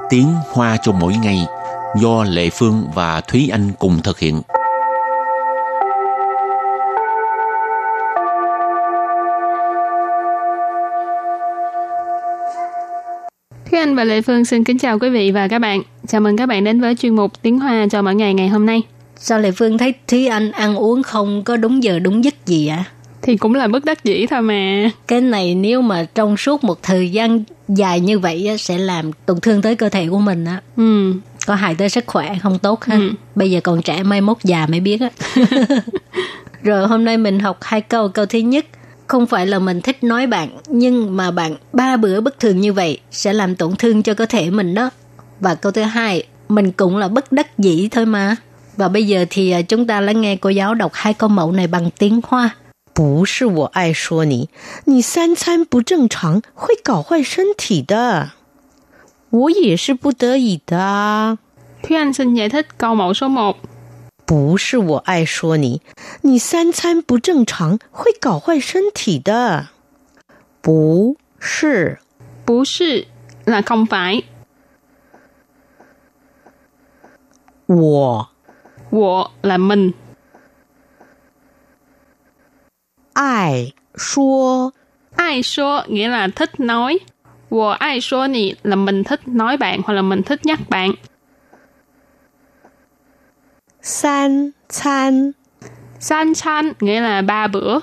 [0.09, 1.45] Tiếng Hoa cho mỗi ngày
[2.01, 4.41] do Lệ Phương và Thúy Anh cùng thực hiện.
[13.71, 15.81] Thúy Anh và Lệ Phương xin kính chào quý vị và các bạn.
[16.07, 18.65] Chào mừng các bạn đến với chuyên mục Tiếng Hoa cho mỗi ngày ngày hôm
[18.65, 18.81] nay.
[19.15, 22.67] Sao Lệ Phương thấy Thúy Anh ăn uống không có đúng giờ đúng giấc gì
[22.67, 22.85] ạ?
[22.87, 22.98] À?
[23.21, 24.89] Thì cũng là bất đắc dĩ thôi mà.
[25.07, 29.39] Cái này nếu mà trong suốt một thời gian dài như vậy sẽ làm tổn
[29.39, 30.61] thương tới cơ thể của mình á.
[30.77, 31.13] Ừ.
[31.45, 32.95] Có hại tới sức khỏe không tốt ha.
[32.95, 33.11] Ừ.
[33.35, 35.09] Bây giờ còn trẻ mai mốt già mới biết á.
[36.63, 38.09] Rồi hôm nay mình học hai câu.
[38.09, 38.65] Câu thứ nhất,
[39.07, 42.73] không phải là mình thích nói bạn, nhưng mà bạn ba bữa bất thường như
[42.73, 44.89] vậy sẽ làm tổn thương cho cơ thể mình đó.
[45.39, 48.35] Và câu thứ hai, mình cũng là bất đắc dĩ thôi mà.
[48.77, 51.51] Và bây giờ thì à, chúng ta lắng nghe cô giáo đọc hai câu mẫu
[51.51, 52.49] này bằng tiếng Hoa.
[52.99, 54.49] 不是我爱说你，
[54.83, 58.31] 你三餐不正常会搞坏身体的。
[59.29, 61.37] 我也是不得已的啊。
[61.83, 63.55] Anh xin giải thích câu mẫu số 1.
[64.25, 65.81] 不是我爱说你，
[66.23, 69.69] 你三餐不正常会搞坏身体的。
[70.61, 71.99] 不是，
[72.43, 73.07] 不是
[73.45, 74.25] là không phải.
[77.65, 78.27] 我，
[78.89, 79.93] 我 là mình.
[83.19, 84.71] ai 说
[85.15, 86.99] ai số nghĩa là thích nói.
[87.49, 90.91] Wo ai số nì là mình thích nói bạn hoặc là mình thích nhắc bạn.
[93.81, 95.31] San chan
[95.99, 97.79] San chan nghĩa là ba bữa.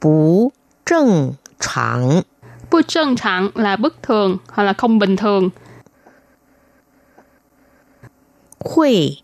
[0.00, 0.52] Bú
[0.86, 2.22] trần chẳng
[2.70, 5.50] Bú trần chẳng là bất thường hoặc là không bình thường.
[8.60, 9.16] Hui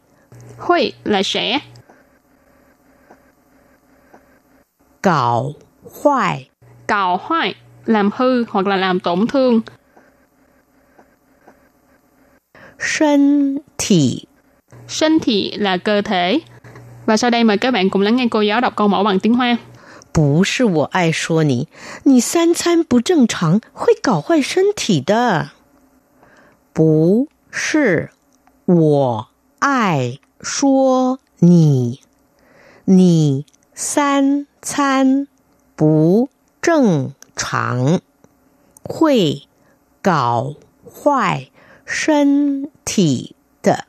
[0.59, 1.59] Hui là sẽ
[5.06, 5.54] 搞
[6.04, 6.48] 坏
[6.88, 9.62] Cào hoại làm hư hoặc là làm tổn thương.
[12.78, 14.28] 身体。
[14.88, 16.40] 身thị là cơ thể.
[17.06, 19.20] Và sau đây mời các bạn cùng lắng nghe cô giáo đọc câu mẫu bằng
[19.20, 19.58] tiếng Hoa.
[20.14, 21.70] 不是我爱说你，
[22.04, 25.52] 你三餐不正常会搞坏身体的。
[26.74, 28.10] 不是
[28.66, 29.28] 我
[29.60, 32.02] 爱说你，
[32.84, 35.28] 你三 餐
[35.76, 36.30] 不
[36.62, 38.02] 正常
[38.84, 39.48] 会
[40.02, 41.50] 搞坏
[41.86, 43.86] 身体的。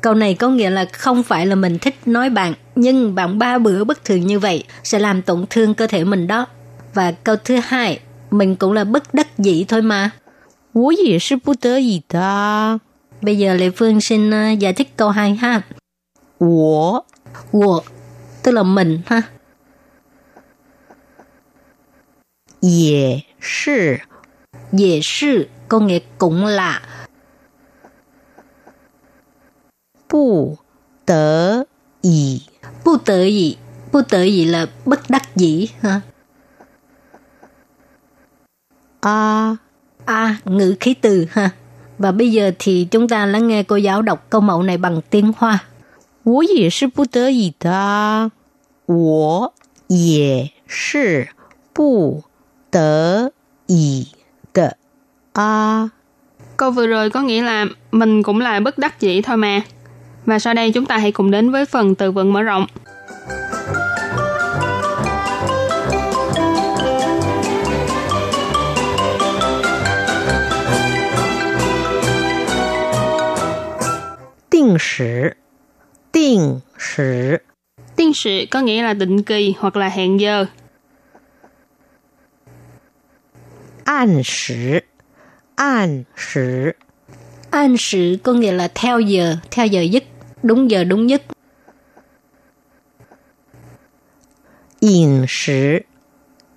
[0.00, 3.58] Câu này có nghĩa là không phải là mình thích nói bạn, nhưng bạn ba
[3.58, 6.46] bữa bất thường như vậy sẽ làm tổn thương cơ thể mình đó.
[6.94, 10.10] Và câu thứ hai, mình cũng là bất đắc dĩ thôi mà.
[10.72, 12.80] 我也是不得已的啊。
[13.20, 15.62] Bây giờ Lê Phương xin uh, giải thích câu hai ha.
[16.38, 17.04] 我
[17.52, 17.82] Wo,
[18.42, 19.22] tức là mình ha.
[22.62, 24.02] 也是
[24.72, 26.82] Dễ sư, có nghĩa cũng là
[30.08, 30.58] 不
[31.06, 31.66] 得
[32.02, 32.42] 已
[32.84, 33.56] bu tự gì.
[33.92, 36.00] Bu tự gì là bất đắc dĩ ha.
[39.00, 39.56] 啊
[40.04, 41.50] À, ngữ khí từ ha.
[41.98, 45.00] Và bây giờ thì chúng ta lắng nghe cô giáo đọc câu mẫu này bằng
[45.10, 45.64] tiếng Hoa.
[46.24, 48.30] 我也是不得已的啊，
[48.86, 49.54] 我
[49.86, 51.28] 也是
[51.72, 52.24] 不
[52.72, 53.32] 得
[53.66, 54.06] 已
[54.54, 54.76] 的
[55.32, 55.88] 啊。
[56.56, 59.60] Câu vừa rồi có nghĩa là mình cũng là bất đắc dĩ thôi mà.
[60.26, 62.66] Và sau đây chúng ta hãy cùng đến với phần từ vựng mở rộng.
[74.50, 75.36] Định时，
[76.12, 77.40] 定时，
[77.96, 80.46] Tiên sự có nghĩa là định kỳ hoặc là hẹn giờ.
[83.84, 84.84] 按时，
[85.56, 86.76] 按时，
[87.50, 90.04] An sự có nghĩa là theo giờ, theo giờ giấc,
[90.42, 91.22] đúng giờ đúng giấc.
[94.80, 95.84] 饮食，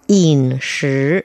[0.08, 1.23] 饮食，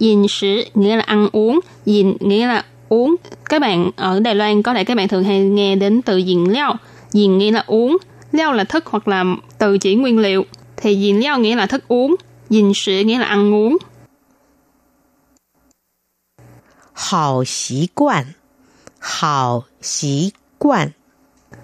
[0.00, 3.16] Dìn sử nghĩa là ăn uống, dìn nghĩa là uống.
[3.44, 6.44] Các bạn ở Đài Loan có thể các bạn thường hay nghe đến từ dìn
[6.44, 6.76] liao.
[7.12, 7.96] Dìn nghĩa là uống,
[8.32, 9.24] liao là thức hoặc là
[9.58, 10.44] từ chỉ nguyên liệu.
[10.76, 12.16] Thì dìn liao nghĩa là thức uống,
[12.50, 13.76] dìn sử nghĩa là ăn uống.
[16.94, 18.34] 好习惯，
[18.98, 20.92] 好习惯，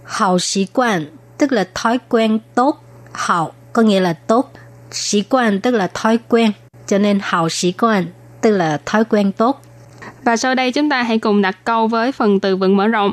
[0.05, 1.07] Hào sĩ quan
[1.38, 2.83] tức là thói quen tốt.
[3.12, 4.52] Hào có nghĩa là tốt.
[4.90, 6.52] Sĩ quan tức là thói quen.
[6.87, 8.07] Cho nên hào sĩ quan
[8.40, 9.62] tức là thói quen tốt.
[10.24, 13.12] Và sau đây chúng ta hãy cùng đặt câu với phần từ vựng mở rộng.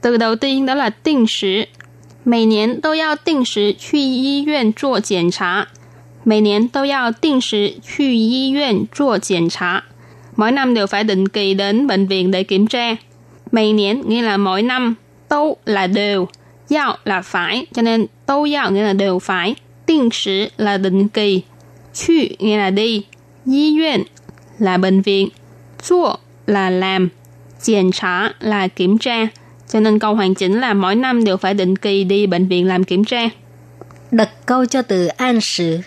[0.00, 1.68] Từ đầu tiên đó là 定时，
[2.24, 5.66] 每年都要定时去医院做检查，
[6.24, 9.84] 每年都要定时去医院做检查。
[10.39, 12.95] Mỗi năm đều phải định kỳ đến bệnh viện để kiểm tra.
[13.51, 14.95] mày niên nghĩa là mỗi năm,
[15.29, 16.27] tâu là đều,
[16.69, 19.55] giao là phải, cho nên tâu giao nghĩa là đều phải,
[19.87, 21.41] định sử là định kỳ,
[21.93, 23.05] Chu nghĩa là đi,
[23.45, 24.03] y viện
[24.59, 25.29] là bệnh viện,
[25.87, 26.15] Chua
[26.47, 27.09] là làm,
[27.65, 29.27] kiểm tra là kiểm tra.
[29.69, 32.67] Cho nên câu hoàn chỉnh là mỗi năm đều phải định kỳ đi bệnh viện
[32.67, 33.29] làm kiểm tra.
[34.11, 35.79] Đặt câu cho từ an sử.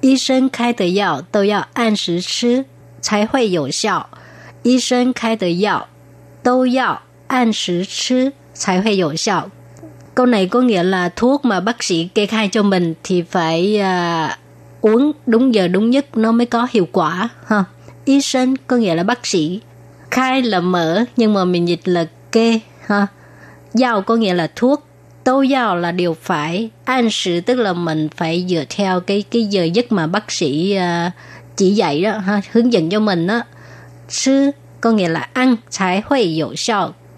[0.00, 2.62] Y sinh khai tờ dạo, đều yào an sử chứ.
[3.01, 4.09] 才会有效。
[4.63, 5.87] 医生开的药
[6.41, 9.49] 都要按时吃才会有效。
[10.15, 14.31] Câu này có nghĩa là thuốc mà bác sĩ kê khai cho mình thì phải uh,
[14.81, 17.63] uống đúng giờ đúng giấc nó mới có hiệu quả ha.
[18.05, 19.59] Y sinh có nghĩa là bác sĩ,
[20.11, 23.07] khai là mở nhưng mà mình dịch là kê ha.
[23.73, 24.87] Giao có nghĩa là thuốc,
[25.23, 29.45] tâu giao là điều phải, an sự tức là mình phải dựa theo cái cái
[29.45, 31.13] giờ giấc mà bác sĩ uh,
[31.56, 33.42] chỉ dạy đó ha, hướng dẫn cho mình đó.
[34.08, 36.26] Sư có nghĩa là ăn trái huệ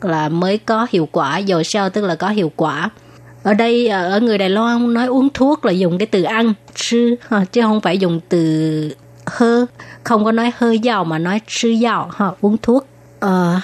[0.01, 2.90] là mới có hiệu quả, hiệu 效 tức là có hiệu quả.
[3.42, 6.55] Ở đây ờ, ở người Đài Loan nói uống thuốc là dùng cái từ ăn,
[6.77, 8.95] sư ha, chứ không phải dùng từ
[9.27, 9.66] hơ,
[10.05, 12.87] không có nói hơi dầu mà nói sư dầu ha, uống thuốc.
[13.21, 13.61] À,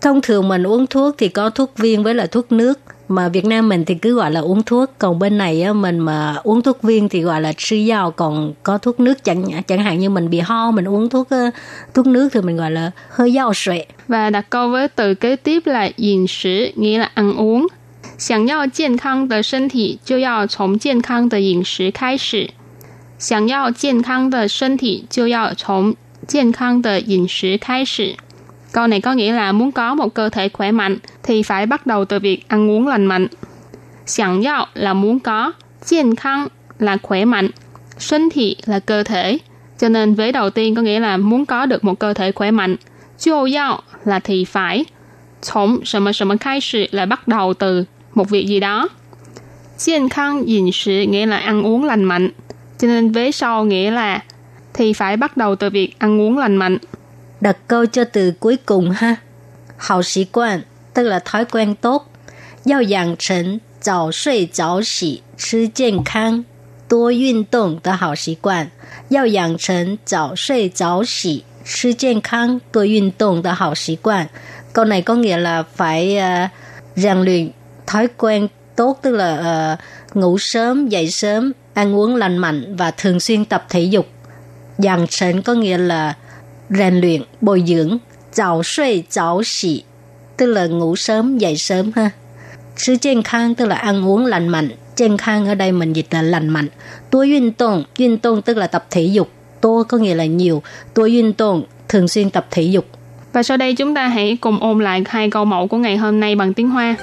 [0.00, 2.80] thông thường mình uống thuốc thì có thuốc viên với là thuốc nước
[3.11, 5.99] mà Việt Nam mình thì cứ gọi là uống thuốc còn bên này á, mình
[5.99, 9.83] mà uống thuốc viên thì gọi là sư dao còn có thuốc nước chẳng chẳng
[9.83, 11.27] hạn như mình bị ho mình uống thuốc
[11.93, 15.35] thuốc nước thì mình gọi là hơi dao sệ và đặt câu với từ kế
[15.35, 17.67] tiếp là 饮食 nghĩa là ăn uống
[18.17, 22.49] 想要健康的身体，就要从健康的饮食开始。
[23.19, 28.15] 想要健康的身体，就要从健康的饮食开始。
[28.72, 31.86] Câu này có nghĩa là muốn có một cơ thể khỏe mạnh thì phải bắt
[31.86, 33.26] đầu từ việc ăn uống lành mạnh.
[34.06, 35.52] Sẵn giao là muốn có,
[35.84, 36.46] chiên khăn
[36.78, 37.50] là khỏe mạnh,
[37.98, 39.38] sinh thị là cơ thể.
[39.78, 42.50] Cho nên vế đầu tiên có nghĩa là muốn có được một cơ thể khỏe
[42.50, 42.76] mạnh.
[43.18, 44.84] Chiêu giao là thì phải.
[45.42, 48.88] Chống sầm sầm khai sự là bắt đầu từ một việc gì đó.
[49.78, 52.30] Chiên khăn dịnh sự nghĩa là ăn uống lành mạnh.
[52.78, 54.22] Cho nên vế sau nghĩa là
[54.74, 56.78] thì phải bắt đầu từ việc ăn uống lành mạnh
[57.41, 59.15] đặt câu cho từ cuối cùng ha.
[59.77, 60.61] Hào sĩ quan,
[60.93, 62.11] tức là thói quen tốt.
[62.65, 66.43] Yào养成早睡早起、吃健康、
[66.89, 68.69] 多运动的好习惯。
[69.07, 74.27] 要养成早睡早起、吃健康、多运动的好习惯.
[74.73, 76.49] Câu này có nghĩa là phải uh,
[76.95, 77.51] rèn luyện
[77.85, 82.91] thói quen tốt tức là uh, ngủ sớm, dậy sớm, ăn uống lành mạnh và
[82.91, 84.07] thường xuyên tập thể dục.
[84.77, 86.13] Dàn sệnh có nghĩa là
[86.71, 87.97] rèn luyện, bồi dưỡng,
[88.31, 89.83] 早睡早起,
[90.37, 92.11] tức là ngủ sớm, dậy sớm ha.
[92.75, 96.67] Sư健康 tức là ăn uống lành mạnh,健康ở đây mình dịch là lành mạnh.
[97.09, 99.29] Tua运动,运动tức là tập thể dục,
[99.61, 100.61] tô có nghĩa là nhiều,
[100.93, 102.85] tua 运动 thường xuyên tập thể dục.
[103.33, 106.19] Và sau đây chúng ta hãy cùng ôn lại hai câu mẫu của ngày hôm
[106.19, 106.95] nay bằng tiếng Hoa.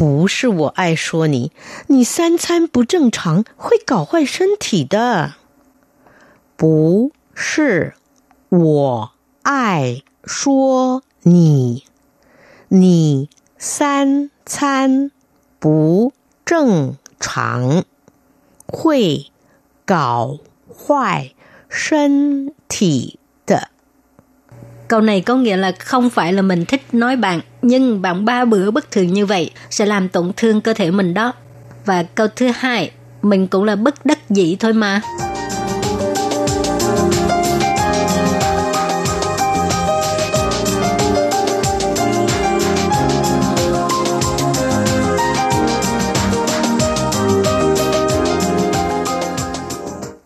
[0.00, 1.52] 不是我爱说你，
[1.88, 5.34] 你三餐不正常会搞坏身体的。
[6.56, 7.92] 不是
[8.48, 11.84] 我爱说你，
[12.68, 15.10] 你三餐
[15.58, 16.14] 不
[16.46, 17.84] 正常
[18.66, 19.26] 会
[19.84, 20.38] 搞
[20.74, 21.34] 坏
[21.68, 23.19] 身体
[24.89, 28.45] Câu này có nghĩa là không phải là mình thích nói bạn, nhưng bạn ba
[28.45, 31.33] bữa bất thường như vậy sẽ làm tổn thương cơ thể mình đó.
[31.85, 35.01] Và câu thứ hai, mình cũng là bất đắc dĩ thôi mà.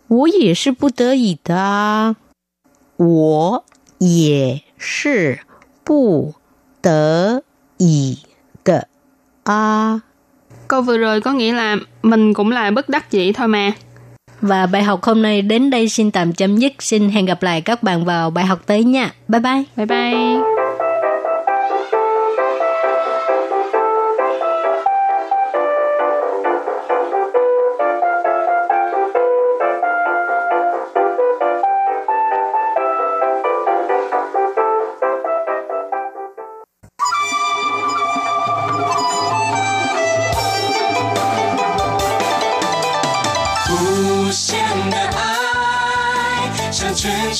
[0.09, 2.15] Tôi 也是不得已的啊，
[2.97, 3.63] 我
[3.97, 5.39] 也是
[5.83, 6.33] 不
[6.81, 7.43] 得
[7.77, 8.19] 已
[8.63, 8.87] 的
[9.43, 10.01] 啊。
[10.67, 13.71] Câu vừa rồi có nghĩa là mình cũng là bất đắc dĩ thôi mà.
[14.41, 16.73] Và bài học hôm nay đến đây xin tạm chấm dứt.
[16.79, 19.13] Xin hẹn gặp lại các bạn vào bài học tới nha.
[19.27, 19.63] Bye bye.
[19.75, 20.62] Bye bye.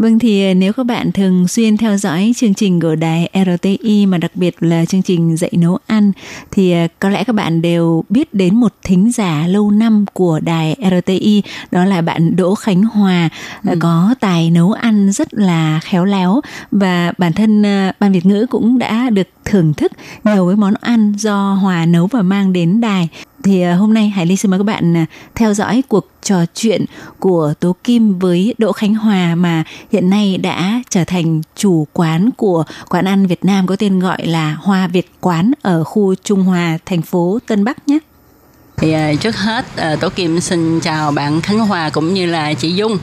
[0.00, 4.18] Vâng thì nếu các bạn thường xuyên theo dõi chương trình của đài RTI mà
[4.18, 6.12] đặc biệt là chương trình dạy nấu ăn
[6.50, 10.40] thì à, có lẽ các bạn đều biết đến một thính giả lâu năm của
[10.40, 13.28] đài RTI đó là bạn Đỗ Khánh Hòa
[13.66, 13.74] ừ.
[13.80, 17.62] có tài nấu ăn rất là khéo léo và bản thân
[18.00, 19.92] ban Việt ngữ cũng đã được thưởng thức
[20.24, 23.08] nhiều cái món ăn do Hòa nấu và mang đến đài
[23.44, 26.44] thì à, hôm nay Hải Ly xin mời các bạn à, theo dõi cuộc trò
[26.54, 26.84] chuyện
[27.18, 32.30] của Tố Kim với Đỗ Khánh Hòa mà hiện nay đã trở thành chủ quán
[32.36, 36.42] của quán ăn Việt Nam có tên gọi là Hoa Việt Quán ở khu Trung
[36.42, 37.98] Hòa, thành phố Tân Bắc nhé.
[38.76, 39.64] Thì à, trước hết
[40.00, 42.98] Tố Kim xin chào bạn Khánh Hòa cũng như là chị Dung.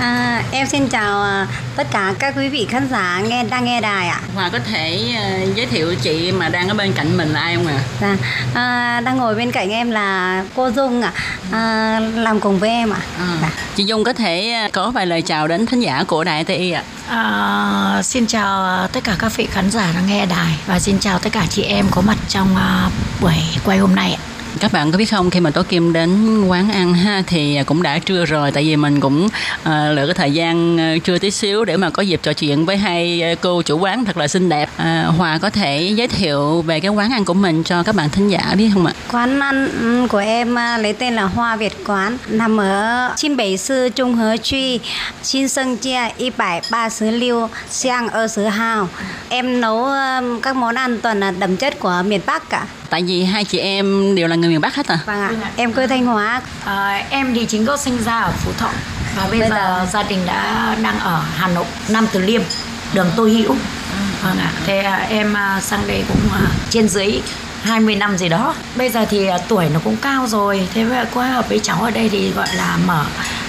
[0.00, 3.80] À, em xin chào à, tất cả các quý vị khán giả nghe đang nghe
[3.80, 4.20] đài ạ.
[4.34, 5.14] Hòa có thể
[5.48, 7.78] uh, giới thiệu chị mà đang ở bên cạnh mình là ai không ạ?
[8.00, 8.16] À?
[8.54, 11.12] À, đang ngồi bên cạnh em là cô Dung ạ,
[11.52, 13.00] à, làm cùng với em ạ.
[13.18, 13.26] À.
[13.42, 13.50] À.
[13.76, 16.82] Chị Dung có thể có vài lời chào đến khán giả của đài TI ạ.
[17.08, 21.18] À, xin chào tất cả các vị khán giả đang nghe đài và xin chào
[21.18, 23.34] tất cả chị em có mặt trong uh, buổi
[23.64, 24.29] quay hôm nay ạ
[24.60, 27.82] các bạn có biết không khi mà tố kim đến quán ăn ha thì cũng
[27.82, 28.52] đã trưa rồi.
[28.52, 31.90] Tại vì mình cũng uh, lựa cái thời gian ờ, trưa tí xíu để mà
[31.90, 34.68] có dịp trò chuyện với hai ờ, cô chủ quán thật là xinh đẹp.
[34.76, 38.10] Uh, hòa có thể giới thiệu về cái quán ăn của mình cho các bạn
[38.10, 38.92] thính giả biết không ạ?
[39.12, 43.88] Quán ăn của em lấy tên là hoa việt quán nằm ở Chín Bảy Sư
[43.88, 44.80] Trung Hứa Truy
[45.22, 48.88] Xin Sơn Chia Y Bảy Ba Sứ Liêu Xiang ở Sứ Hào.
[49.28, 49.86] Em nấu
[50.42, 53.58] các món ăn toàn là đậm chất của miền Bắc cả tại vì hai chị
[53.58, 54.98] em đều là người miền Bắc hết à?
[55.06, 56.42] Vâng ạ, em quê Thanh Hóa.
[56.64, 58.70] À, em thì chính gốc sinh ra ở Phú Thọ
[59.16, 62.42] và bây, bây giờ, giờ gia đình đã đang ở Hà Nội, Nam Từ Liêm,
[62.94, 63.56] đường Tô Hữu.
[64.22, 67.20] Vâng ạ, thế à, em à, sang đây cũng à, trên dưới
[67.62, 71.26] 20 năm gì đó bây giờ thì tuổi nó cũng cao rồi thế vậy qua
[71.26, 73.04] hợp với cháu ở đây thì gọi là mở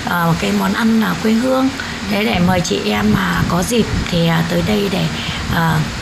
[0.06, 1.70] uh, cái món ăn là quê hương
[2.10, 5.06] thế để mời chị em mà có dịp thì à, tới đây để
[5.52, 5.58] uh,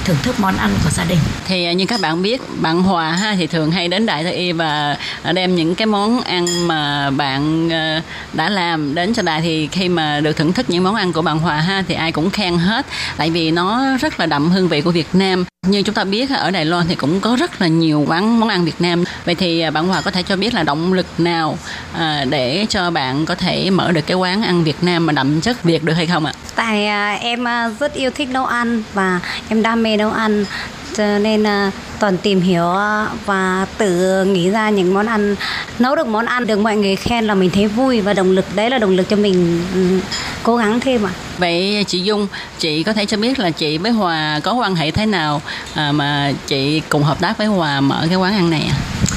[0.05, 1.19] thưởng thức món ăn của gia đình.
[1.47, 4.33] Thì à, như các bạn biết bạn Hòa ha thì thường hay đến Đại Tây
[4.33, 4.97] Y và
[5.33, 7.69] đem những cái món ăn mà bạn
[8.33, 11.21] đã làm đến cho Đại thì khi mà được thưởng thức những món ăn của
[11.21, 12.85] bạn Hòa ha thì ai cũng khen hết.
[13.17, 15.45] Tại vì nó rất là đậm hương vị của Việt Nam.
[15.67, 18.49] Như chúng ta biết ở Đài Loan thì cũng có rất là nhiều quán món
[18.49, 19.03] ăn Việt Nam.
[19.25, 21.57] Vậy thì bạn Hòa có thể cho biết là động lực nào
[22.29, 25.63] để cho bạn có thể mở được cái quán ăn Việt Nam mà đậm chất
[25.63, 26.33] Việt được hay không ạ?
[26.55, 30.45] Tại à, em à, rất yêu thích nấu ăn và em đam mê nấu ăn
[30.97, 32.65] cho nên uh, toàn tìm hiểu
[33.25, 35.35] và tự nghĩ ra những món ăn
[35.79, 38.45] nấu được món ăn được mọi người khen là mình thấy vui và động lực
[38.55, 39.99] đấy là động lực cho mình um,
[40.43, 41.11] cố gắng thêm ạ.
[41.13, 41.19] À.
[41.37, 42.27] Vậy chị Dung,
[42.59, 45.41] chị có thể cho biết là chị với Hòa có quan hệ thế nào
[45.75, 48.75] à, mà chị cùng hợp tác với Hòa mở cái quán ăn này ạ?
[48.75, 49.08] À?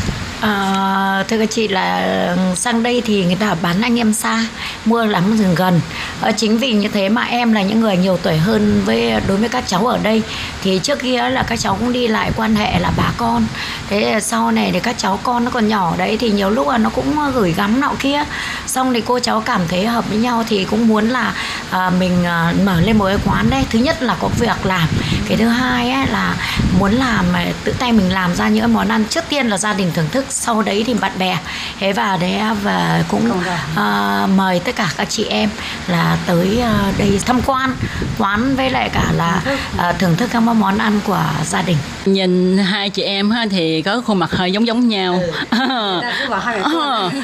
[0.42, 1.98] À, thưa các chị là
[2.36, 4.46] ừ, sang đây thì người ta bán anh em xa
[4.84, 5.80] mua lắm rừng gần.
[6.20, 9.36] À, chính vì như thế mà em là những người nhiều tuổi hơn với đối
[9.36, 10.22] với các cháu ở đây.
[10.62, 13.46] Thì trước kia là các cháu cũng đi lại quan hệ là bà con.
[13.88, 16.78] Thế sau này thì các cháu con nó còn nhỏ đấy thì nhiều lúc là
[16.78, 18.24] nó cũng gửi gắm nọ kia.
[18.66, 21.34] Xong thì cô cháu cảm thấy hợp với nhau thì cũng muốn là
[21.70, 24.88] à, mình à, mở lên một cái quán đây thứ nhất là có việc làm.
[25.28, 26.34] Cái thứ hai ấy là
[26.78, 27.24] muốn làm
[27.64, 29.04] tự tay mình làm ra những món ăn.
[29.10, 31.38] Trước tiên là gia đình thưởng thức sau đấy thì bạn bè.
[31.80, 35.50] Thế và đấy và cũng uh, mời tất cả các chị em
[35.88, 37.74] là tới uh, đây tham quan
[38.18, 39.42] quán với lại cả là
[39.74, 41.76] uh, thưởng thức các món ăn của gia đình.
[42.04, 45.20] Nhìn hai chị em ha thì có khuôn mặt hơi giống giống nhau.
[45.50, 46.00] Ừ.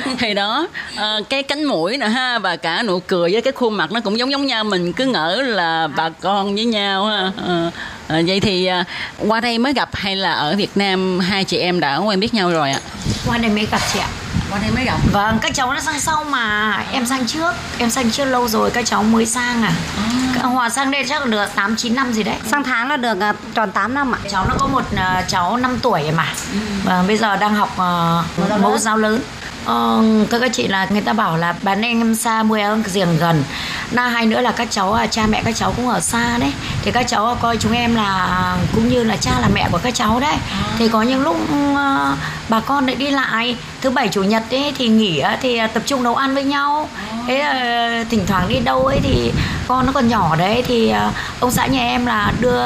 [0.18, 3.74] thì đó uh, cái cánh mũi nè ha và cả nụ cười với cái khuôn
[3.76, 4.64] mặt nó cũng giống giống nhau.
[4.64, 7.30] Mình cứ ngỡ là bà con với nhau ha.
[7.36, 7.72] Uh,
[8.08, 8.84] vậy thì à,
[9.18, 12.34] qua đây mới gặp hay là ở Việt Nam hai chị em đã quen biết
[12.34, 12.80] nhau rồi ạ?
[13.26, 14.08] Qua đây mới gặp chị ạ.
[14.50, 16.84] qua đây mới gặp vâng các cháu nó sang sau mà.
[16.92, 19.72] Em sang trước em sang trước lâu rồi các cháu mới sang à.
[20.42, 22.36] Hòa sang đây chắc được tám chín năm gì đấy.
[22.50, 24.18] Sang tháng là được à, tròn 8 năm ạ.
[24.30, 26.26] Cháu nó có một à, cháu 5 tuổi mà.
[26.84, 29.20] Và bây giờ đang học uh, mẫu giáo lớn
[29.68, 32.82] Ờ, các các chị là người ta bảo là bán anh em xa mua em
[32.94, 33.44] giềng gần.
[33.90, 36.52] Na hai nữa là các cháu à, cha mẹ các cháu cũng ở xa đấy.
[36.82, 39.78] Thì các cháu à, coi chúng em là cũng như là cha là mẹ của
[39.78, 40.36] các cháu đấy.
[40.78, 42.16] Thì có những lúc ừ, à,
[42.48, 43.56] bà con lại đi lại.
[43.80, 46.88] Thứ bảy chủ nhật ấy thì nghỉ à, thì tập trung nấu ăn với nhau.
[47.26, 49.32] Thế thỉnh thoảng đi đâu ấy thì
[49.66, 50.92] con nó còn nhỏ đấy thì
[51.40, 52.62] ông xã nhà em là đưa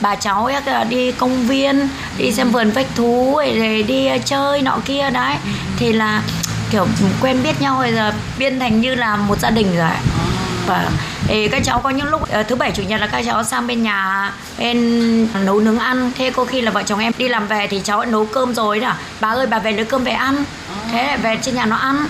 [0.00, 1.88] bà cháu ấy đi công viên
[2.18, 5.34] đi xem vườn vách thú rồi đi chơi nọ kia đấy.
[5.76, 6.22] Thì là
[6.70, 6.86] kiểu
[7.20, 9.90] quen biết nhau rồi giờ biên thành như là một gia đình rồi
[10.66, 10.88] và
[11.26, 13.66] thì các cháu có những lúc ờ, thứ bảy chủ nhật là các cháu sang
[13.66, 16.12] bên nhà bên nấu nướng ăn.
[16.18, 18.54] Thế có khi là vợ chồng em đi làm về thì cháu đã nấu cơm
[18.54, 18.92] rồi đó.
[19.20, 20.44] Bà ơi bà về lấy cơm về ăn.
[20.92, 22.06] Thế lại về trên nhà nó ăn.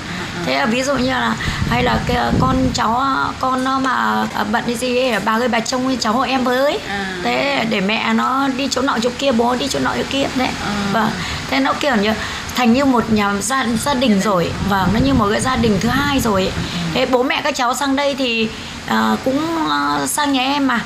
[0.46, 1.34] Thế là ví dụ như là
[1.70, 3.02] hay là cái con cháu
[3.40, 6.78] con nó mà bận cái gì ấy, bà ơi bà trông cháu hộ em với.
[7.22, 10.26] Thế để mẹ nó đi chỗ nọ chỗ kia bố đi chỗ nọ chỗ kia.
[10.34, 10.48] Đấy.
[10.92, 11.10] Và
[11.50, 12.12] thế nó kiểu như
[12.56, 14.52] thành như một nhà gia gia đình rồi.
[14.68, 16.52] Và nó như một cái gia đình thứ hai rồi.
[16.94, 18.48] Thế bố mẹ các cháu sang đây thì
[18.86, 20.80] à, cũng à, sang nhà em mà.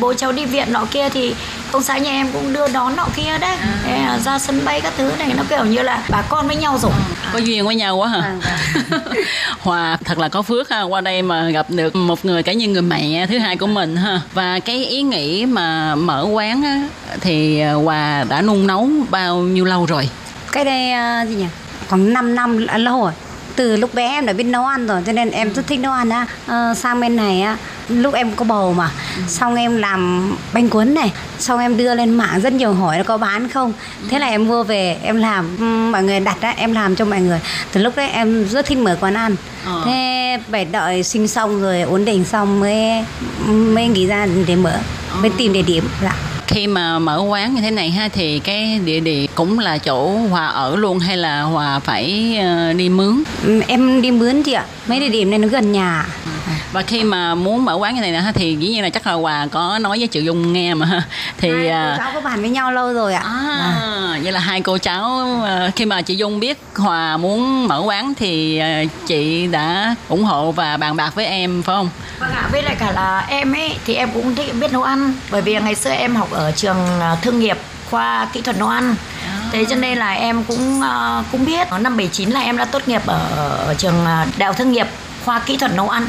[0.00, 1.34] Bố cháu đi viện nọ kia thì
[1.72, 3.56] ông xã nhà em cũng đưa đón nọ kia đấy.
[3.84, 6.56] Thế, à, ra sân bay các thứ này nó kiểu như là bà con với
[6.56, 6.92] nhau rồi.
[7.32, 8.36] Có duyên với nhau quá hả?
[9.60, 10.82] Hòa thật là có phước ha.
[10.82, 13.96] Qua đây mà gặp được một người cả như người mẹ thứ hai của mình
[13.96, 14.20] ha.
[14.32, 16.88] Và cái ý nghĩ mà mở quán á,
[17.20, 20.08] thì hòa đã nung nấu bao nhiêu lâu rồi
[20.54, 21.46] cái đây à, gì nhỉ?
[21.88, 23.12] Khoảng 5 năm lâu rồi.
[23.56, 25.92] Từ lúc bé em đã biết nấu ăn rồi cho nên em rất thích nấu
[25.92, 26.26] ăn á.
[26.46, 27.56] Ờ, sang bên này á
[27.88, 28.90] lúc em có bầu mà
[29.28, 33.04] xong em làm bánh cuốn này xong em đưa lên mạng rất nhiều hỏi là
[33.04, 33.72] có bán không.
[34.08, 37.04] Thế là em mua về em làm Ừm, mọi người đặt á em làm cho
[37.04, 37.40] mọi người.
[37.72, 39.36] Từ lúc đấy em rất thích mở quán ăn.
[39.64, 39.82] Ờ.
[39.84, 43.04] thế phải đợi sinh xong rồi ổn định xong mới
[43.48, 44.78] mới nghĩ ra để mở
[45.20, 48.80] mới tìm địa điểm dạ khi mà mở quán như thế này ha thì cái
[48.84, 53.22] địa điểm cũng là chỗ hòa ở luôn hay là hòa phải ờ, đi mướn?
[53.66, 54.64] Em đi mướn chị ạ.
[54.86, 56.06] Mấy địa điểm này nó gần nhà.
[56.72, 59.06] Và khi mà muốn mở quán như này nè ha thì dĩ nhiên là chắc
[59.06, 61.02] là hòa có nói với triệu dung nghe mà
[61.38, 63.22] thì Hai cô à, cháu có bàn với nhau lâu rồi ạ.
[63.24, 65.02] À, vậy là hai cô cháu
[65.44, 68.66] ờ, khi mà chị Dung biết Hòa muốn mở quán thì ờ,
[69.06, 71.88] chị đã ủng hộ và bàn bạc với em phải không?
[72.18, 75.14] Vâng ạ, với lại cả là em ấy thì em cũng thích biết nấu ăn
[75.30, 77.58] bởi vì ngày xưa em học ở trường à, thương nghiệp
[77.90, 78.94] khoa kỹ thuật nấu ăn.
[79.52, 82.88] Thế cho nên là em cũng à, cũng biết năm 79 là em đã tốt
[82.88, 83.18] nghiệp ở,
[83.66, 84.86] ở trường à, Đại học Thương nghiệp
[85.24, 86.08] khoa kỹ thuật nấu ăn.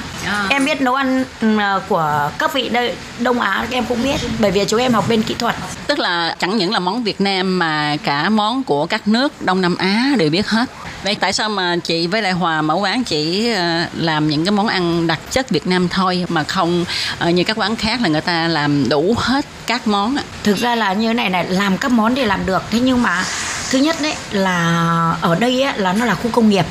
[0.50, 1.58] Em biết nấu ăn ừ,
[1.90, 5.24] của các vị đây, Đông Á em cũng biết bởi vì chúng em học bên
[5.24, 5.56] kỹ thuật.
[5.88, 9.62] Tức là chẳng những là món Việt Nam mà cả món của các nước Đông
[9.62, 10.70] Nam Á đều biết hết.
[11.04, 14.52] Vậy tại sao mà chị với lại Hòa mở quán chỉ ờ, làm những cái
[14.52, 16.86] món ăn đặc chất Việt Nam thôi mà không
[17.20, 20.18] ờ, như các quán khác là người ta làm đủ hết các món?
[20.44, 23.04] Thực ra là như thế này này làm các món thì làm được thế nhưng
[23.04, 23.24] mà
[23.72, 26.66] thứ nhất đấy là ở đây ấy, là nó là khu công nghiệp.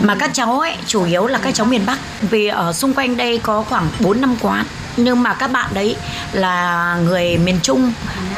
[0.00, 1.98] Mà các cháu ấy chủ yếu là các cháu miền Bắc.
[2.20, 4.64] Vì ở xung quanh đây có khoảng 4 năm quán.
[4.96, 5.96] Nhưng mà các bạn đấy
[6.32, 7.92] là người miền Trung.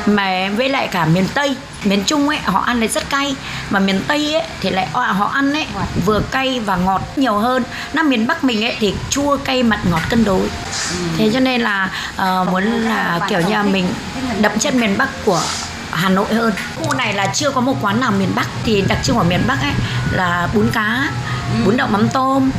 [0.06, 1.56] Mà với lại cả miền Tây.
[1.84, 3.36] Miền Trung ấy họ ăn lại rất cay.
[3.70, 5.66] Mà miền Tây ấy thì lại họ ăn ấy
[6.04, 7.62] vừa cay và ngọt nhiều hơn.
[7.92, 10.48] Năm miền Bắc mình ấy thì chua cay mặn ngọt cân đối.
[11.16, 13.86] Thế cho nên là uh, muốn là kiểu như là mình
[14.40, 15.42] đậm chất miền Bắc của
[15.90, 16.52] Hà Nội hơn.
[16.76, 19.40] Khu này là chưa có một quán nào miền Bắc thì đặc trưng của miền
[19.46, 19.72] Bắc ấy
[20.12, 21.10] là bún cá
[21.64, 22.50] bún đậu mắm tôm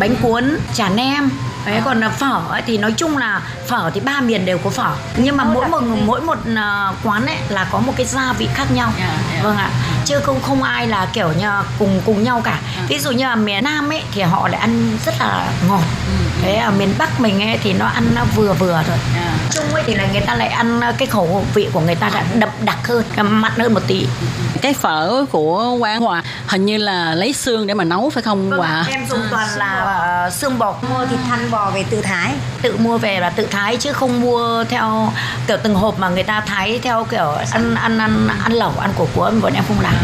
[0.00, 1.30] bánh cuốn chả nem
[1.70, 4.70] Đấy, còn là phở ấy, thì nói chung là phở thì ba miền đều có
[4.70, 4.90] phở.
[5.16, 8.48] Nhưng mà mỗi một mỗi một ờ, quán ấy là có một cái gia vị
[8.54, 8.92] khác nhau.
[9.42, 9.70] Vâng ạ.
[10.04, 11.48] Chứ không không ai là kiểu như
[11.78, 12.58] cùng cùng nhau cả.
[12.88, 15.82] Ví dụ như là miền Nam ấy thì họ lại ăn rất là ngọt.
[16.42, 18.96] Thế ở miền Bắc mình ấy thì nó ăn nó vừa vừa thôi.
[19.50, 22.24] Trung ấy thì là người ta lại ăn cái khẩu vị của người ta đã
[22.34, 23.04] đậm đặc hơn
[23.40, 24.06] mặn hơn một tí.
[24.62, 28.50] Cái phở của quán Hòa hình như là lấy xương để mà nấu phải không
[28.50, 28.84] Hòa?
[28.88, 32.34] em dùng toàn là xương bò mua thịt thăn bò về tự thái.
[32.62, 35.12] Tự mua về là tự thái chứ không mua theo
[35.46, 38.90] kiểu từng hộp mà người ta thái theo kiểu ăn ăn ăn ăn lẩu ăn
[38.96, 39.94] của của bọn em không làm.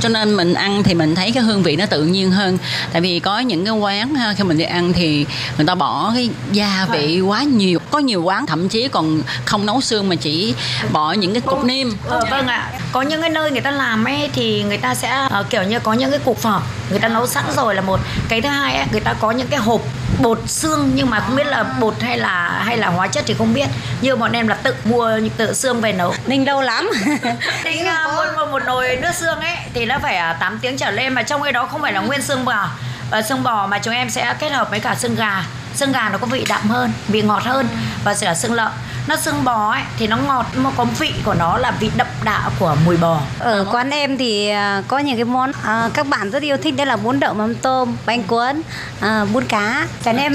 [0.00, 2.58] Cho nên mình ăn thì mình thấy cái hương vị nó tự nhiên hơn.
[2.92, 5.26] Tại vì có những cái quán ha, khi mình đi ăn thì
[5.56, 9.66] người ta bỏ cái gia vị quá nhiều có nhiều quán thậm chí còn không
[9.66, 10.54] nấu xương mà chỉ
[10.92, 12.70] bỏ những cái cục niêm Ờ, vâng ạ.
[12.92, 15.80] Có những cái nơi người ta làm ấy thì người ta sẽ ờ, kiểu như
[15.80, 18.00] có những cái cục phở người ta nấu sẵn rồi là một.
[18.28, 19.80] Cái thứ hai ấy, người ta có những cái hộp
[20.18, 23.34] bột xương nhưng mà không biết là bột hay là hay là hóa chất thì
[23.34, 23.66] không biết.
[24.00, 26.14] Như bọn em là tự mua tự xương về nấu.
[26.26, 26.90] Ninh lâu lắm.
[27.64, 30.58] Ninh uh, mua, mua một nồi nước xương xương ấy thì nó phải à, 8
[30.62, 32.68] tiếng trở lên mà trong cái đó không phải là nguyên xương bò.
[33.10, 35.44] Và xương bò mà chúng em sẽ kết hợp với cả xương gà.
[35.74, 37.68] Xương gà nó có vị đậm hơn vị ngọt hơn
[38.04, 38.70] và sẽ là xương lợn
[39.08, 42.06] nó xương bò ấy thì nó ngọt mà có vị của nó là vị đậm
[42.24, 46.06] đà của mùi bò Ở quán em thì à, có những cái món à, các
[46.06, 48.62] bạn rất yêu thích đấy là bún đậu mắm tôm, bánh cuốn,
[49.00, 49.86] à, bún cá.
[50.04, 50.32] Còn em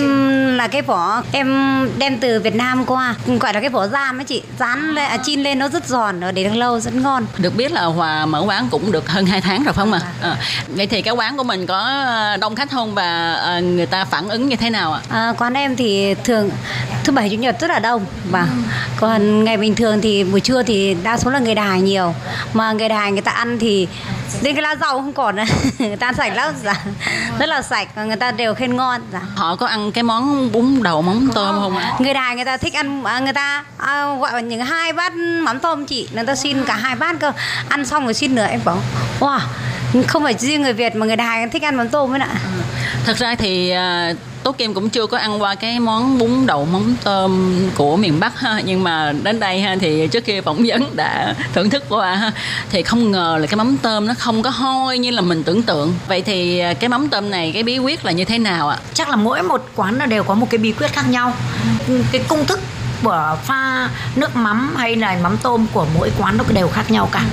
[0.58, 1.48] là cái vỏ em
[1.98, 5.18] đem từ Việt Nam qua, gọi là cái vỏ giam ấy chị, rán lên, à,
[5.24, 7.26] chiên lên nó rất giòn, rồi để được lâu rất ngon.
[7.38, 10.02] Được biết là Hòa mở quán cũng được hơn 2 tháng rồi phải không ạ?
[10.22, 13.86] À, vậy thì cái quán của mình có ờ, đông khách không và ờ, người
[13.86, 15.02] ta phản ứng như thế nào ạ?
[15.10, 16.50] À, quán em thì thường
[17.04, 18.48] thứ bảy chủ nhật rất là đông và
[19.00, 22.14] còn ngày bình thường thì buổi trưa thì đa số là người đài nhiều
[22.54, 23.88] mà người đài người ta ăn thì
[24.42, 25.44] đến cái lá rau không còn nữa.
[25.80, 26.86] người ta ăn sạch lắm dạ.
[27.40, 29.22] rất là sạch người ta đều khen ngon dạ.
[29.36, 31.94] Họ có ăn cái món bún đậu mắm tôm không ạ?
[32.00, 35.60] người đài người ta thích ăn à, người ta à, gọi những hai bát mắm
[35.60, 37.32] tôm chị người ta xin cả hai bát cơ
[37.70, 38.78] ăn xong rồi xin nữa em bảo
[39.20, 39.40] wow
[40.08, 42.30] không phải riêng người Việt mà người đài thích ăn mắm tôm ấy ạ
[43.06, 43.74] Thật ra thì
[44.44, 47.98] à, Tố Kim cũng chưa có ăn qua cái món bún đậu mắm tôm của
[47.98, 48.62] miền Bắc ha.
[48.66, 52.32] Nhưng mà đến đây ha thì trước khi phỏng vấn đã thưởng thức qua ha.
[52.72, 55.64] Thì không ngờ là cái mắm tôm nó không có hôi như là mình tưởng
[55.64, 55.94] tượng.
[56.08, 58.78] Vậy thì à, cái mắm tôm này cái bí quyết là như thế nào ạ?
[58.94, 61.34] Chắc là mỗi một quán nó đều có một cái bí quyết khác nhau.
[62.12, 62.60] Cái công thức
[63.04, 67.10] của pha nước mắm hay là mắm tôm của mỗi quán nó đều khác nhau
[67.12, 67.24] cả.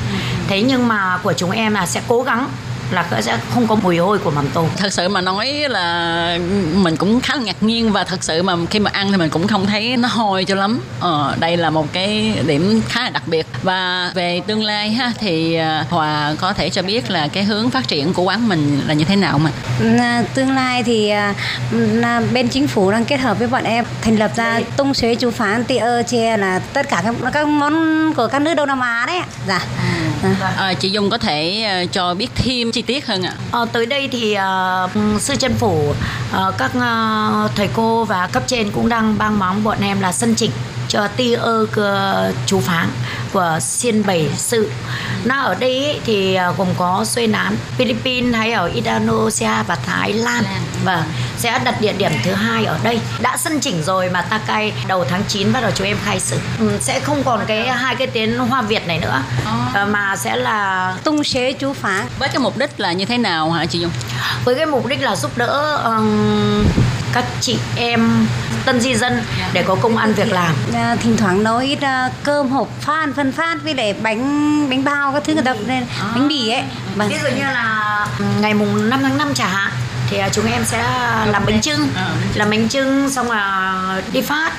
[0.48, 2.48] Thế nhưng mà của chúng em là sẽ cố gắng
[2.92, 4.66] là sẽ không có mùi hôi của mắm tôm.
[4.76, 6.38] Thật sự mà nói là
[6.74, 9.30] mình cũng khá là ngạc nhiên và thật sự mà khi mà ăn thì mình
[9.30, 10.80] cũng không thấy nó hôi cho lắm.
[11.00, 13.46] Ờ, đây là một cái điểm khá là đặc biệt.
[13.62, 17.70] Và về tương lai ha thì à, hòa có thể cho biết là cái hướng
[17.70, 19.50] phát triển của quán mình là như thế nào mà?
[19.98, 21.34] À, tương lai thì à,
[21.72, 25.14] là bên chính phủ đang kết hợp với bọn em thành lập ra tung xuế
[25.14, 28.80] chú phán tia che là tất cả các, các món của các nước Đông Nam
[28.80, 29.60] Á đấy dạ.
[30.56, 33.34] À, chị Dung có thể à, cho biết thêm chi tiết hơn ạ?
[33.52, 38.42] À, tới đây thì uh, sư chân phủ uh, các uh, thầy cô và cấp
[38.46, 40.50] trên cũng đang băng móng bọn em là sân chỉnh
[40.90, 41.66] cho ti ơ
[42.46, 42.88] chú phán
[43.32, 44.70] của xiên bảy sự.
[45.24, 50.12] Nó ở đây thì ờ, gồm có xuôi nán Philippines hay ở Indonesia và Thái
[50.12, 50.44] Lan.
[50.84, 51.04] Và
[51.38, 53.00] sẽ đặt địa điểm thứ hai ở đây.
[53.20, 56.20] Đã sân chỉnh rồi mà ta cay đầu tháng 9 bắt đầu chúng em khai
[56.20, 59.22] sử ừ, sẽ không còn cái hai cái tiếng hoa Việt này nữa.
[59.74, 62.06] Ờ, mà sẽ là tung xế chú phán.
[62.18, 63.92] Với cái mục đích là như thế nào hả chị Dung?
[64.44, 66.64] Với cái mục đích là giúp đỡ ừm,
[67.12, 68.26] các chị em
[68.64, 70.54] tân di dân để có công ăn việc làm.
[70.74, 74.84] À, thỉnh thoảng nấu ít à, cơm hộp phan phân phát với lại bánh bánh
[74.84, 75.84] bao các thứ người ta nên
[76.14, 76.62] bánh mì ấy.
[76.94, 77.08] Vâng.
[77.08, 78.06] ví dụ như là
[78.40, 79.72] ngày mùng 5 tháng 5 chẳng hạn
[80.10, 80.78] thì à, chúng em sẽ
[81.26, 81.88] làm bánh trưng
[82.34, 84.52] làm bánh trưng xong là đi phát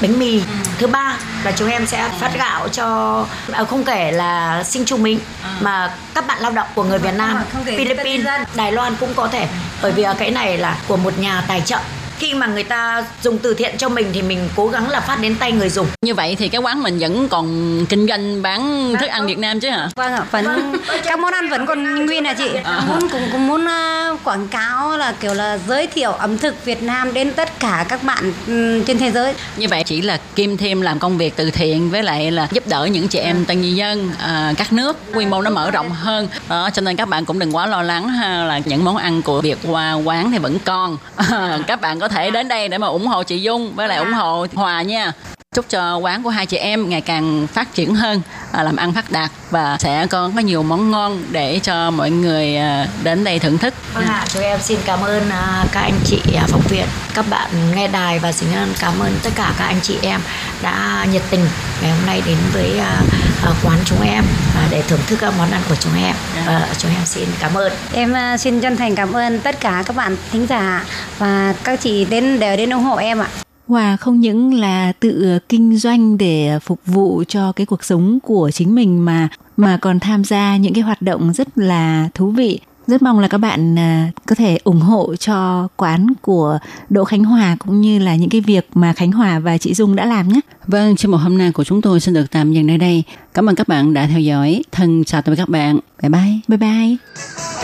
[0.00, 0.42] bánh mì.
[0.78, 5.02] Thứ ba là chúng em sẽ phát gạo cho à, không kể là sinh trung
[5.02, 5.18] mình
[5.60, 9.48] mà các bạn lao động của người Việt Nam Philippines Đài Loan cũng có thể.
[9.82, 11.78] Bởi vì cái này là của một nhà tài trợ
[12.18, 15.20] khi mà người ta dùng từ thiện cho mình thì mình cố gắng là phát
[15.20, 15.86] đến tay người dùng.
[16.02, 19.60] Như vậy thì cái quán mình vẫn còn kinh doanh bán thức ăn Việt Nam
[19.60, 19.88] chứ hả?
[19.96, 20.22] Vâng ạ.
[20.30, 20.72] Vẫn
[21.04, 22.50] các món ăn vẫn còn nguyên à chị?
[22.88, 26.82] Muốn cũng cũng muốn à, quảng cáo là kiểu là giới thiệu ẩm thực Việt
[26.82, 29.34] Nam đến tất cả các bạn ừm, trên thế giới.
[29.56, 32.64] Như vậy chỉ là kim thêm làm công việc từ thiện với lại là giúp
[32.66, 34.96] đỡ những chị em tân di dân à, các nước.
[35.14, 36.28] Quy mô nó mở rộng hơn.
[36.48, 39.22] Đó cho nên các bạn cũng đừng quá lo lắng ha là những món ăn
[39.22, 40.96] của Việt qua quán thì vẫn còn.
[41.66, 44.12] Các bạn có thể đến đây để mà ủng hộ chị Dung với lại ủng
[44.12, 45.12] hộ Hòa nha
[45.54, 48.20] chúc cho quán của hai chị em ngày càng phát triển hơn
[48.52, 52.10] à, làm ăn phát đạt và sẽ có có nhiều món ngon để cho mọi
[52.10, 55.80] người à, đến đây thưởng thức Vâng ạ, chúng em xin cảm ơn à, các
[55.80, 58.48] anh chị à, phóng viên, các bạn nghe đài và xin
[58.80, 60.20] cảm ơn tất cả các anh chị em
[60.62, 61.46] đã nhiệt tình
[61.82, 63.02] ngày hôm nay đến với à,
[63.44, 64.24] à, quán chúng em
[64.56, 66.16] à, để thưởng thức các món ăn của chúng em.
[66.46, 67.72] Và chúng em xin cảm ơn.
[67.92, 70.84] em à, xin chân thành cảm ơn tất cả các bạn thính giả
[71.18, 73.28] và các chị đến đều đến ủng hộ em ạ
[73.66, 78.50] Hòa không những là tự kinh doanh để phục vụ cho cái cuộc sống của
[78.50, 82.60] chính mình mà mà còn tham gia những cái hoạt động rất là thú vị.
[82.86, 86.58] Rất mong là các bạn à, có thể ủng hộ cho quán của
[86.90, 89.96] Đỗ Khánh Hòa cũng như là những cái việc mà Khánh Hòa và chị Dung
[89.96, 90.40] đã làm nhé.
[90.66, 93.02] Vâng, chương mục hôm nay của chúng tôi xin được tạm dừng nơi đây.
[93.34, 94.62] Cảm ơn các bạn đã theo dõi.
[94.72, 95.78] Thân chào tạm biệt các bạn.
[96.02, 96.40] Bye bye.
[96.48, 97.63] Bye bye.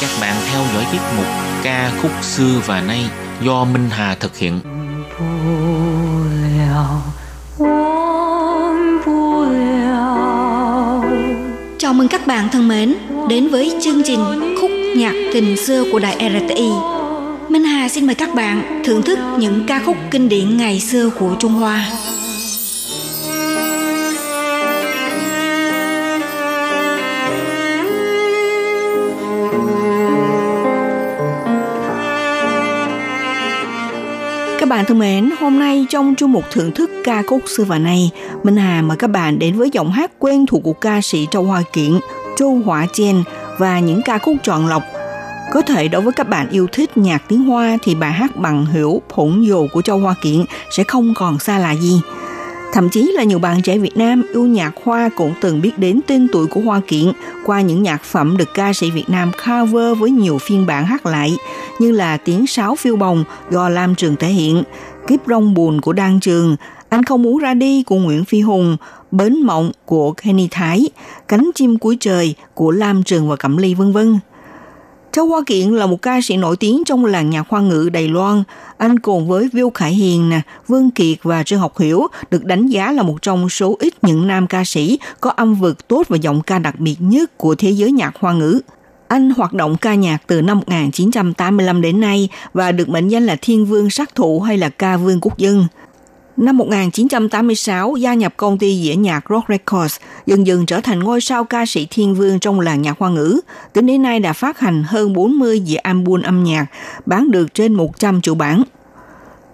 [0.00, 1.26] các bạn theo dõi tiết mục
[1.62, 3.04] ca khúc xưa và nay
[3.42, 4.60] do Minh Hà thực hiện.
[11.78, 12.94] Chào mừng các bạn thân mến
[13.28, 14.20] đến với chương trình
[14.60, 16.70] khúc nhạc tình xưa của đài RTI.
[17.48, 21.10] Minh Hà xin mời các bạn thưởng thức những ca khúc kinh điển ngày xưa
[21.10, 21.90] của Trung Hoa.
[34.88, 38.10] Thân mến, hôm nay trong chương mục thưởng thức ca khúc xưa và nay,
[38.42, 41.42] Minh Hà mời các bạn đến với giọng hát quen thuộc của ca sĩ Châu
[41.42, 41.92] Hoa Kiện,
[42.36, 43.22] Châu Hỏa Chen
[43.58, 44.82] và những ca khúc chọn lọc.
[45.52, 48.66] Có thể đối với các bạn yêu thích nhạc tiếng Hoa thì bài hát bằng
[48.66, 52.00] hiểu phủng dồ của Châu Hoa Kiện sẽ không còn xa lạ gì.
[52.72, 56.00] Thậm chí là nhiều bạn trẻ Việt Nam yêu nhạc Hoa cũng từng biết đến
[56.06, 57.12] tên tuổi của Hoa Kiện
[57.46, 61.06] qua những nhạc phẩm được ca sĩ Việt Nam cover với nhiều phiên bản hát
[61.06, 61.36] lại,
[61.78, 64.62] như là Tiếng Sáo Phiêu Bồng do Lam Trường thể hiện,
[65.08, 66.56] Kiếp Rong Buồn của Đan Trường,
[66.88, 68.76] Anh Không Muốn Ra Đi của Nguyễn Phi Hùng,
[69.10, 70.88] Bến Mộng của Kenny Thái,
[71.28, 74.18] Cánh Chim Cuối Trời của Lam Trường và Cẩm Ly vân vân.
[75.18, 78.08] Châu Hoa Kiện là một ca sĩ nổi tiếng trong làng nhạc hoa ngữ Đài
[78.08, 78.42] Loan.
[78.76, 82.66] Anh cùng với Viu Khải Hiền, nè, Vương Kiệt và Trương Học Hiểu được đánh
[82.66, 86.16] giá là một trong số ít những nam ca sĩ có âm vực tốt và
[86.16, 88.60] giọng ca đặc biệt nhất của thế giới nhạc hoa ngữ.
[89.08, 93.36] Anh hoạt động ca nhạc từ năm 1985 đến nay và được mệnh danh là
[93.42, 95.66] Thiên Vương Sát Thủ hay là Ca Vương Quốc dân.
[96.38, 101.20] Năm 1986, gia nhập công ty dĩa nhạc Rock Records, dần dần trở thành ngôi
[101.20, 103.40] sao ca sĩ thiên vương trong làng nhạc hoa ngữ.
[103.72, 106.66] Tính đến nay đã phát hành hơn 40 dĩa album âm nhạc,
[107.06, 108.62] bán được trên 100 triệu bản.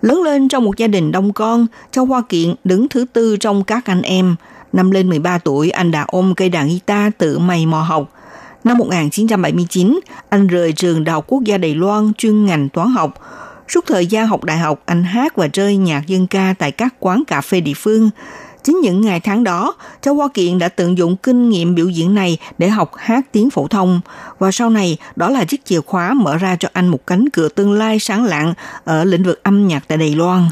[0.03, 3.65] Lớn lên trong một gia đình đông con, Châu Hoa Kiện đứng thứ tư trong
[3.65, 4.37] các anh em.
[4.73, 8.13] Năm lên 13 tuổi, anh đã ôm cây đàn guitar tự mày mò học.
[8.65, 13.15] Năm 1979, anh rời trường Đại học Quốc gia Đài Loan chuyên ngành toán học.
[13.69, 16.95] Suốt thời gian học đại học, anh hát và chơi nhạc dân ca tại các
[17.01, 18.11] quán cà phê địa phương.
[18.63, 22.15] Chính những ngày tháng đó, Châu Hoa Kiện đã tận dụng kinh nghiệm biểu diễn
[22.15, 24.01] này để học hát tiếng phổ thông.
[24.39, 27.49] Và sau này, đó là chiếc chìa khóa mở ra cho anh một cánh cửa
[27.49, 28.55] tương lai sáng lạng
[28.85, 30.49] ở lĩnh vực âm nhạc tại Đài Loan.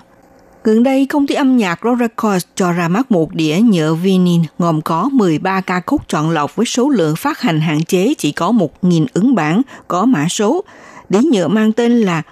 [0.64, 4.40] Gần đây, công ty âm nhạc Rock Records cho ra mắt một đĩa nhựa vinyl
[4.58, 8.32] gồm có 13 ca khúc chọn lọc với số lượng phát hành hạn chế chỉ
[8.32, 8.52] có
[8.82, 10.64] 1.000 ứng bản có mã số.
[11.08, 12.22] Đĩa nhựa mang tên là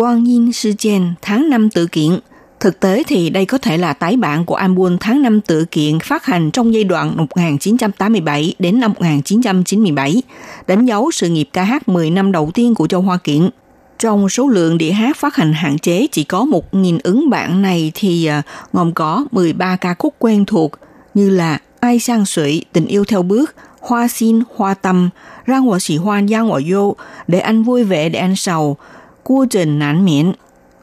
[0.00, 2.18] Quang Yin Sư Chen tháng năm tự kiện.
[2.60, 5.98] Thực tế thì đây có thể là tái bản của album tháng năm tự kiện
[6.00, 10.22] phát hành trong giai đoạn 1987 đến năm 1997,
[10.66, 13.50] đánh dấu sự nghiệp ca hát 10 năm đầu tiên của Châu Hoa Kiện.
[13.98, 17.92] Trong số lượng đĩa hát phát hành hạn chế chỉ có 1.000 ứng bản này
[17.94, 18.42] thì à,
[18.72, 20.72] gồm có 13 ca khúc quen thuộc
[21.14, 25.10] như là Ai sang sủy, Tình yêu theo bước, Hoa xin, Hoa tâm,
[25.46, 26.96] Rang wo Sĩ hoan, Giang wo vô,
[27.28, 28.76] Để anh vui vẻ, để anh sầu,
[29.23, 30.33] Cua trần nản miệng,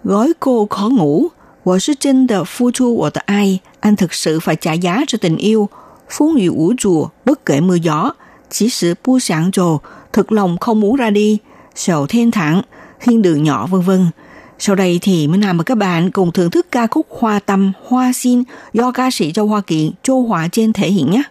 [0.04, 1.30] Gói cô khó ngủ,
[1.64, 5.68] 我是真的付出我的爱, anh thực sự phải trả giá cho tình yêu.
[6.08, 8.12] Phong雨无阻, bất kể mưa gió.
[8.50, 9.80] Chỉ sự bu sáng trồ,
[10.12, 11.38] thực lòng không muốn ra đi.
[11.74, 12.62] Sầu thiên thẳng,
[13.00, 14.10] thiên đường nhỏ vân vân.
[14.58, 17.72] Sau đây thì Minh Hà mời các bạn cùng thưởng thức ca khúc Hoa Tâm,
[17.86, 18.42] Hoa Xin
[18.72, 21.22] do ca sĩ Châu Hoa Kiện, Châu Hòa Trên thể hiện nhé.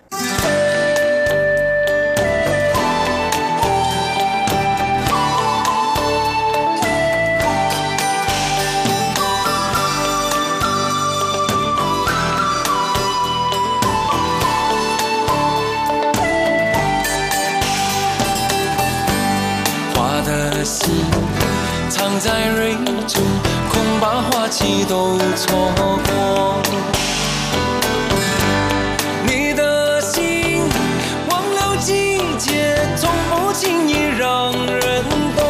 [23.07, 23.23] 中，
[23.71, 26.61] 恐把花期都错过。
[29.25, 30.69] 你的心
[31.31, 35.05] 忘了季节，从不轻易让人
[35.37, 35.45] 懂。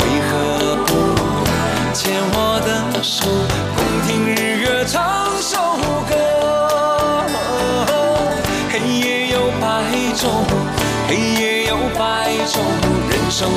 [0.00, 0.88] 为何不
[1.92, 3.26] 牵我的手，
[3.74, 5.58] 共听日月唱首
[6.08, 6.14] 歌？
[8.70, 9.64] 黑夜有白
[10.14, 10.28] 昼，
[11.08, 12.58] 黑夜有白昼，
[13.10, 13.48] 人生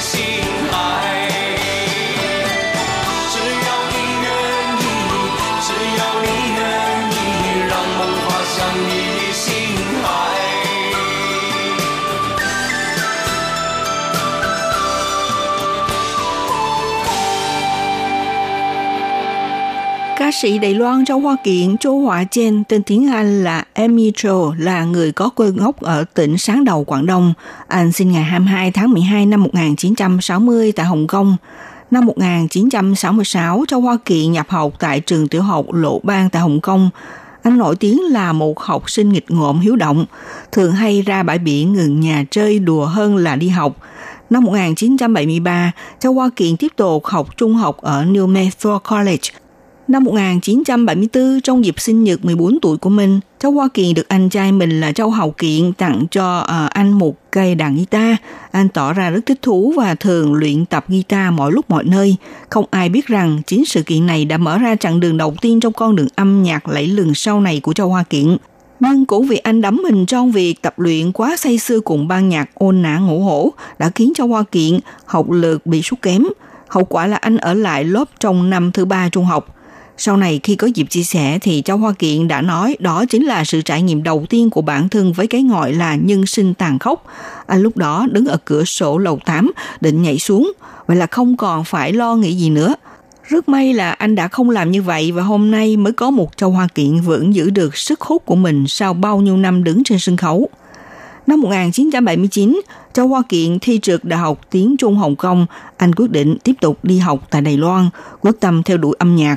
[0.00, 0.57] 你
[20.42, 24.54] sĩ Đài Loan trong Hoa Kiện Châu Hỏa Chen tên tiếng Anh là Amy Cho
[24.58, 27.34] là người có quê gốc ở tỉnh Sáng Đầu, Quảng Đông.
[27.68, 31.36] Anh sinh ngày 22 tháng 12 năm 1960 tại Hồng Kông.
[31.90, 36.60] Năm 1966, Châu Hoa Kiện nhập học tại trường tiểu học Lộ Ban tại Hồng
[36.60, 36.90] Kông.
[37.42, 40.06] Anh nổi tiếng là một học sinh nghịch ngợm hiếu động,
[40.52, 43.76] thường hay ra bãi biển ngừng nhà chơi đùa hơn là đi học.
[44.30, 49.30] Năm 1973, Châu Hoa Kiện tiếp tục học trung học ở New Metro College.
[49.88, 54.28] Năm 1974, trong dịp sinh nhật 14 tuổi của mình, cháu Hoa Kỳ được anh
[54.28, 58.16] trai mình là Châu Hậu Kiện tặng cho uh, anh một cây đàn guitar.
[58.50, 62.16] Anh tỏ ra rất thích thú và thường luyện tập guitar mọi lúc mọi nơi.
[62.50, 65.60] Không ai biết rằng chính sự kiện này đã mở ra chặng đường đầu tiên
[65.60, 68.36] trong con đường âm nhạc lẫy lừng sau này của Châu Hoa Kiện.
[68.80, 72.28] Nhưng cũng vì anh đắm mình trong việc tập luyện quá say sưa cùng ban
[72.28, 76.24] nhạc ôn nã ngủ hổ đã khiến cho Hoa Kiện học lực bị sút kém.
[76.68, 79.54] Hậu quả là anh ở lại lớp trong năm thứ ba trung học.
[80.00, 83.24] Sau này khi có dịp chia sẻ thì Châu Hoa Kiện đã nói đó chính
[83.24, 86.54] là sự trải nghiệm đầu tiên của bản thân với cái gọi là nhân sinh
[86.54, 87.04] tàn khốc.
[87.46, 90.52] Anh lúc đó đứng ở cửa sổ lầu 8 định nhảy xuống,
[90.86, 92.74] vậy là không còn phải lo nghĩ gì nữa.
[93.24, 96.36] Rất may là anh đã không làm như vậy và hôm nay mới có một
[96.36, 99.84] Châu Hoa Kiện vẫn giữ được sức hút của mình sau bao nhiêu năm đứng
[99.84, 100.48] trên sân khấu.
[101.26, 102.60] Năm 1979,
[102.92, 105.46] Châu Hoa Kiện thi trượt Đại học Tiếng Trung Hồng Kông,
[105.76, 107.88] anh quyết định tiếp tục đi học tại Đài Loan,
[108.20, 109.36] quyết tâm theo đuổi âm nhạc.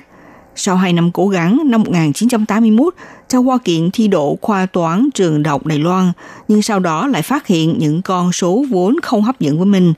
[0.55, 2.93] Sau 2 năm cố gắng, năm 1981,
[3.27, 6.11] Châu Hoa Kiện thi đỗ khoa toán trường đại học Đài Loan,
[6.47, 9.93] nhưng sau đó lại phát hiện những con số vốn không hấp dẫn với mình.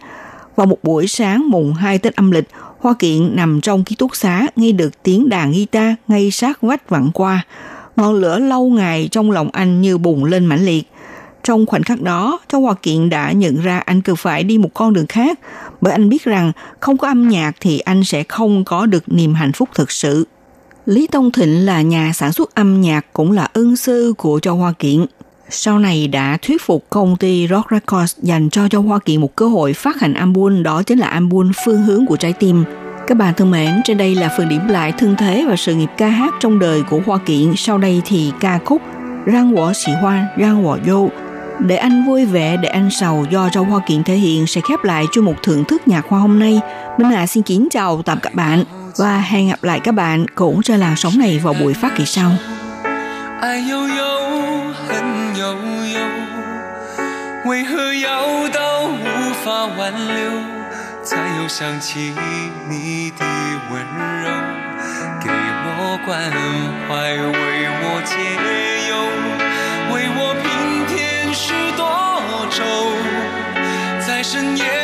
[0.56, 2.50] Vào một buổi sáng mùng 2 Tết âm lịch,
[2.80, 6.90] Hoa Kiện nằm trong ký túc xá nghe được tiếng đàn guitar ngay sát vách
[6.90, 7.46] vặn qua.
[7.96, 10.88] Ngọn lửa lâu ngày trong lòng anh như bùng lên mãnh liệt.
[11.44, 14.70] Trong khoảnh khắc đó, Châu Hoa Kiện đã nhận ra anh cần phải đi một
[14.74, 15.40] con đường khác,
[15.82, 19.34] bởi anh biết rằng không có âm nhạc thì anh sẽ không có được niềm
[19.34, 20.28] hạnh phúc thực sự.
[20.86, 24.56] Lý Tông Thịnh là nhà sản xuất âm nhạc cũng là ân sư của Châu
[24.56, 25.06] Hoa Kiện.
[25.50, 29.36] Sau này đã thuyết phục công ty Rock Records dành cho Châu Hoa Kiện một
[29.36, 32.64] cơ hội phát hành album đó chính là album Phương hướng của trái tim.
[33.08, 35.90] Các bạn thân mến, trên đây là phần điểm lại thân thế và sự nghiệp
[35.98, 37.54] ca hát trong đời của Hoa Kiện.
[37.56, 38.82] Sau đây thì ca khúc
[39.26, 41.10] Răng Wo sĩ Hoa, Răng Wo Yo
[41.60, 44.84] để anh vui vẻ, để anh sầu do Châu Hoa Kiện thể hiện sẽ khép
[44.84, 46.60] lại chuyên mục thưởng thức nhạc hoa hôm nay.
[46.98, 48.64] Minh Hà xin kính chào tạm các bạn.
[48.98, 52.06] Và hẹn gặp lại các bạn cũng trên làn sóng này vào buổi phát kỳ
[52.06, 52.32] sau.
[53.42, 54.20] Ai yêu yêu,
[54.88, 56.08] hận yêu yêu,
[57.46, 60.32] 为何 yêu 到无法挽留？
[61.04, 62.14] 才又想起
[62.70, 63.26] 你的
[63.70, 63.84] 温
[64.24, 64.30] 柔，
[65.22, 66.32] 给我关
[66.88, 68.16] 怀，为我解
[68.90, 68.92] 忧，
[69.94, 70.46] 为我平
[70.88, 71.82] 添许多
[72.50, 72.64] 愁，
[74.08, 74.83] 在深夜。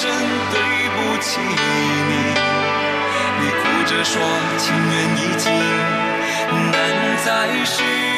[0.00, 0.60] 声对
[0.94, 2.14] 不起你
[3.40, 4.22] 你哭着说
[4.56, 5.52] 情缘已尽
[6.70, 8.17] 难再续。